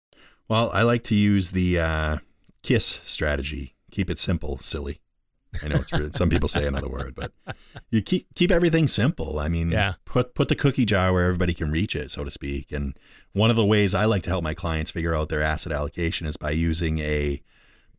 Well, 0.47 0.69
I 0.71 0.83
like 0.83 1.03
to 1.05 1.15
use 1.15 1.51
the 1.51 1.79
uh, 1.79 2.17
KISS 2.61 3.01
strategy. 3.05 3.75
Keep 3.91 4.11
it 4.11 4.19
simple, 4.19 4.59
silly. 4.59 5.01
I 5.63 5.67
know 5.67 5.77
it's 5.77 5.91
rude. 5.91 6.15
Some 6.15 6.29
people 6.29 6.47
say 6.47 6.67
another 6.67 6.89
word, 6.89 7.15
but 7.15 7.31
you 7.89 8.01
keep 8.01 8.27
keep 8.35 8.51
everything 8.51 8.87
simple. 8.87 9.39
I 9.39 9.47
mean, 9.47 9.71
yeah. 9.71 9.93
put 10.05 10.35
put 10.35 10.47
the 10.47 10.55
cookie 10.55 10.85
jar 10.85 11.11
where 11.11 11.25
everybody 11.25 11.55
can 11.55 11.71
reach 11.71 11.95
it, 11.95 12.11
so 12.11 12.23
to 12.23 12.29
speak. 12.29 12.71
And 12.71 12.95
one 13.33 13.49
of 13.49 13.55
the 13.55 13.65
ways 13.65 13.95
I 13.95 14.05
like 14.05 14.21
to 14.23 14.29
help 14.29 14.43
my 14.43 14.53
clients 14.53 14.91
figure 14.91 15.15
out 15.15 15.29
their 15.29 15.41
asset 15.41 15.73
allocation 15.73 16.27
is 16.27 16.37
by 16.37 16.51
using 16.51 16.99
a 16.99 17.41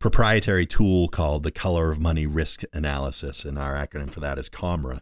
proprietary 0.01 0.65
tool 0.65 1.07
called 1.07 1.43
the 1.43 1.51
Color 1.51 1.91
of 1.91 1.99
Money 1.99 2.25
Risk 2.25 2.63
Analysis, 2.73 3.45
and 3.45 3.57
our 3.57 3.75
acronym 3.75 4.11
for 4.11 4.19
that 4.19 4.39
is 4.39 4.49
COMRA. 4.49 5.01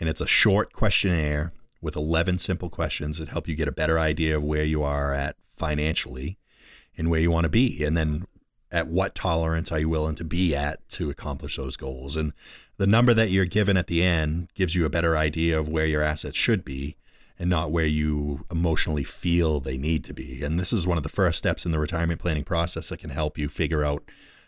And 0.00 0.08
it's 0.08 0.20
a 0.20 0.26
short 0.26 0.72
questionnaire 0.72 1.52
with 1.80 1.94
11 1.94 2.38
simple 2.38 2.68
questions 2.68 3.18
that 3.18 3.28
help 3.28 3.46
you 3.46 3.54
get 3.54 3.68
a 3.68 3.72
better 3.72 4.00
idea 4.00 4.36
of 4.36 4.42
where 4.42 4.64
you 4.64 4.82
are 4.82 5.14
at 5.14 5.36
financially 5.56 6.38
and 6.98 7.08
where 7.08 7.20
you 7.20 7.30
want 7.30 7.44
to 7.44 7.50
be. 7.50 7.84
And 7.84 7.96
then 7.96 8.26
at 8.72 8.88
what 8.88 9.14
tolerance 9.14 9.70
are 9.70 9.78
you 9.78 9.88
willing 9.88 10.16
to 10.16 10.24
be 10.24 10.56
at 10.56 10.88
to 10.88 11.08
accomplish 11.08 11.56
those 11.56 11.76
goals? 11.76 12.16
And 12.16 12.32
the 12.78 12.86
number 12.86 13.14
that 13.14 13.30
you're 13.30 13.44
given 13.44 13.76
at 13.76 13.86
the 13.86 14.02
end 14.02 14.48
gives 14.56 14.74
you 14.74 14.84
a 14.84 14.90
better 14.90 15.16
idea 15.16 15.56
of 15.56 15.68
where 15.68 15.86
your 15.86 16.02
assets 16.02 16.36
should 16.36 16.64
be 16.64 16.96
and 17.38 17.48
not 17.48 17.70
where 17.70 17.86
you 17.86 18.44
emotionally 18.50 19.04
feel 19.04 19.60
they 19.60 19.76
need 19.76 20.02
to 20.04 20.14
be. 20.14 20.42
And 20.42 20.58
this 20.58 20.72
is 20.72 20.84
one 20.84 20.96
of 20.96 21.04
the 21.04 21.08
first 21.08 21.38
steps 21.38 21.64
in 21.64 21.70
the 21.70 21.78
retirement 21.78 22.20
planning 22.20 22.44
process 22.44 22.88
that 22.88 22.98
can 22.98 23.10
help 23.10 23.38
you 23.38 23.48
figure 23.48 23.84
out 23.84 24.02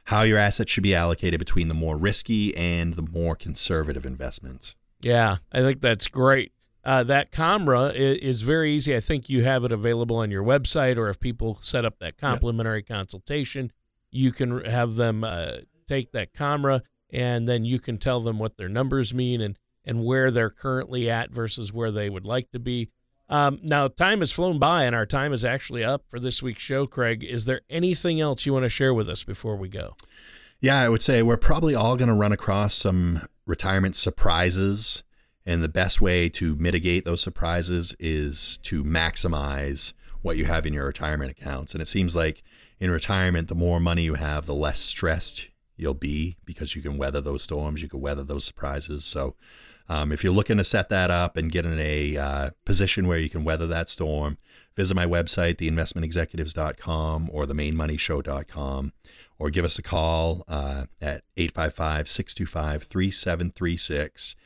how 0.04 0.22
your 0.22 0.38
assets 0.38 0.70
should 0.70 0.82
be 0.82 0.94
allocated 0.94 1.38
between 1.38 1.68
the 1.68 1.74
more 1.74 1.96
risky 1.96 2.54
and 2.56 2.94
the 2.94 3.02
more 3.02 3.34
conservative 3.34 4.04
investments. 4.04 4.76
Yeah, 5.00 5.38
I 5.52 5.60
think 5.60 5.80
that's 5.80 6.08
great. 6.08 6.52
Uh, 6.84 7.02
that 7.04 7.32
COMRA 7.32 7.94
is 7.94 8.42
very 8.42 8.74
easy. 8.74 8.94
I 8.94 9.00
think 9.00 9.30
you 9.30 9.42
have 9.44 9.64
it 9.64 9.72
available 9.72 10.16
on 10.16 10.30
your 10.30 10.44
website, 10.44 10.98
or 10.98 11.08
if 11.08 11.18
people 11.18 11.56
set 11.60 11.84
up 11.84 11.98
that 12.00 12.18
complimentary 12.18 12.84
yeah. 12.86 12.96
consultation, 12.96 13.72
you 14.10 14.32
can 14.32 14.64
have 14.64 14.96
them 14.96 15.24
uh, 15.24 15.58
take 15.88 16.12
that 16.12 16.34
COMRA, 16.34 16.82
and 17.10 17.48
then 17.48 17.64
you 17.64 17.78
can 17.78 17.96
tell 17.96 18.20
them 18.20 18.38
what 18.38 18.58
their 18.58 18.68
numbers 18.68 19.14
mean 19.14 19.40
and, 19.40 19.58
and 19.84 20.04
where 20.04 20.30
they're 20.30 20.50
currently 20.50 21.08
at 21.08 21.30
versus 21.30 21.72
where 21.72 21.90
they 21.90 22.10
would 22.10 22.26
like 22.26 22.50
to 22.50 22.58
be. 22.58 22.90
Um, 23.28 23.58
now, 23.62 23.88
time 23.88 24.20
has 24.20 24.32
flown 24.32 24.58
by, 24.58 24.84
and 24.84 24.94
our 24.94 25.06
time 25.06 25.32
is 25.32 25.44
actually 25.44 25.82
up 25.82 26.04
for 26.08 26.20
this 26.20 26.42
week's 26.42 26.62
show. 26.62 26.86
Craig, 26.86 27.24
is 27.24 27.46
there 27.46 27.62
anything 27.70 28.20
else 28.20 28.44
you 28.44 28.52
want 28.52 28.64
to 28.64 28.68
share 28.68 28.92
with 28.92 29.08
us 29.08 29.24
before 29.24 29.56
we 29.56 29.68
go? 29.68 29.96
Yeah, 30.60 30.80
I 30.80 30.88
would 30.88 31.02
say 31.02 31.22
we're 31.22 31.36
probably 31.36 31.74
all 31.74 31.96
going 31.96 32.08
to 32.08 32.14
run 32.14 32.32
across 32.32 32.74
some 32.74 33.26
retirement 33.46 33.96
surprises. 33.96 35.02
And 35.46 35.62
the 35.62 35.68
best 35.68 36.00
way 36.00 36.28
to 36.30 36.56
mitigate 36.56 37.04
those 37.04 37.20
surprises 37.20 37.94
is 37.98 38.58
to 38.62 38.82
maximize 38.82 39.92
what 40.22 40.38
you 40.38 40.46
have 40.46 40.64
in 40.64 40.72
your 40.72 40.86
retirement 40.86 41.30
accounts. 41.30 41.74
And 41.74 41.82
it 41.82 41.88
seems 41.88 42.16
like 42.16 42.42
in 42.80 42.90
retirement, 42.90 43.48
the 43.48 43.54
more 43.54 43.78
money 43.78 44.02
you 44.02 44.14
have, 44.14 44.46
the 44.46 44.54
less 44.54 44.80
stressed 44.80 45.48
you'll 45.76 45.92
be 45.92 46.36
because 46.44 46.74
you 46.74 46.82
can 46.82 46.96
weather 46.96 47.20
those 47.20 47.42
storms, 47.42 47.82
you 47.82 47.88
can 47.88 48.00
weather 48.00 48.22
those 48.22 48.44
surprises. 48.44 49.04
So 49.04 49.34
um, 49.88 50.12
if 50.12 50.24
you're 50.24 50.32
looking 50.32 50.56
to 50.56 50.64
set 50.64 50.88
that 50.88 51.10
up 51.10 51.36
and 51.36 51.52
get 51.52 51.66
in 51.66 51.78
a 51.78 52.16
uh, 52.16 52.50
position 52.64 53.06
where 53.06 53.18
you 53.18 53.28
can 53.28 53.44
weather 53.44 53.66
that 53.66 53.88
storm, 53.88 54.38
visit 54.76 54.94
my 54.94 55.06
website, 55.06 55.56
theinvestmentexecutives.com 55.56 57.30
or 57.32 57.44
themainmoneyshow.com, 57.44 58.92
or 59.38 59.50
give 59.50 59.64
us 59.64 59.78
a 59.78 59.82
call 59.82 60.44
uh, 60.48 60.84
at 61.02 61.22
855 61.36 62.08
625 62.08 62.82
3736. 62.84 64.36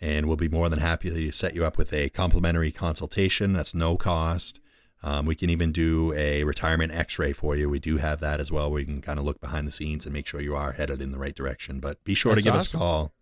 And 0.00 0.26
we'll 0.26 0.36
be 0.36 0.48
more 0.48 0.68
than 0.68 0.78
happy 0.78 1.10
to 1.10 1.32
set 1.32 1.54
you 1.54 1.64
up 1.64 1.76
with 1.76 1.92
a 1.92 2.08
complimentary 2.08 2.70
consultation. 2.70 3.52
That's 3.52 3.74
no 3.74 3.96
cost. 3.96 4.60
Um, 5.02 5.26
we 5.26 5.36
can 5.36 5.48
even 5.48 5.70
do 5.70 6.12
a 6.14 6.42
retirement 6.42 6.92
x 6.92 7.18
ray 7.20 7.32
for 7.32 7.56
you. 7.56 7.68
We 7.68 7.78
do 7.78 7.98
have 7.98 8.18
that 8.20 8.40
as 8.40 8.50
well, 8.50 8.70
where 8.70 8.80
you 8.80 8.86
can 8.86 9.00
kind 9.00 9.18
of 9.18 9.24
look 9.24 9.40
behind 9.40 9.66
the 9.66 9.72
scenes 9.72 10.06
and 10.06 10.12
make 10.12 10.26
sure 10.26 10.40
you 10.40 10.56
are 10.56 10.72
headed 10.72 11.00
in 11.00 11.12
the 11.12 11.18
right 11.18 11.34
direction. 11.34 11.78
But 11.78 12.02
be 12.02 12.14
sure 12.14 12.34
That's 12.34 12.44
to 12.44 12.50
give 12.50 12.56
awesome. 12.56 12.78
us 12.78 12.82
a 12.82 12.84
call 12.84 13.12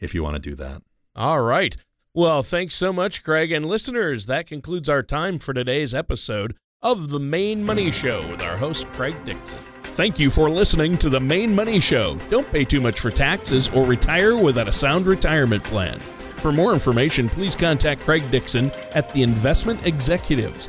if 0.00 0.14
you 0.14 0.22
want 0.22 0.34
to 0.34 0.40
do 0.40 0.54
that. 0.56 0.82
All 1.16 1.42
right. 1.42 1.76
Well, 2.12 2.42
thanks 2.42 2.74
so 2.74 2.92
much, 2.92 3.22
Craig. 3.22 3.52
And 3.52 3.64
listeners, 3.64 4.26
that 4.26 4.48
concludes 4.48 4.88
our 4.88 5.02
time 5.02 5.38
for 5.38 5.54
today's 5.54 5.94
episode 5.94 6.56
of 6.82 7.08
The 7.08 7.20
Maine 7.20 7.64
Money 7.64 7.92
Show 7.92 8.18
with 8.28 8.42
our 8.42 8.56
host, 8.56 8.86
Craig 8.92 9.14
Dixon. 9.24 9.60
Thank 9.84 10.18
you 10.18 10.28
for 10.28 10.50
listening 10.50 10.98
to 10.98 11.08
The 11.08 11.20
Maine 11.20 11.54
Money 11.54 11.78
Show. 11.78 12.16
Don't 12.30 12.50
pay 12.50 12.64
too 12.64 12.80
much 12.80 12.98
for 12.98 13.10
taxes 13.10 13.68
or 13.68 13.84
retire 13.84 14.36
without 14.36 14.66
a 14.66 14.72
sound 14.72 15.06
retirement 15.06 15.62
plan. 15.62 16.00
For 16.00 16.50
more 16.50 16.72
information, 16.72 17.28
please 17.28 17.54
contact 17.54 18.00
Craig 18.02 18.28
Dixon 18.32 18.72
at 18.92 19.08
the 19.12 19.22
Investment 19.22 19.86
Executives. 19.86 20.68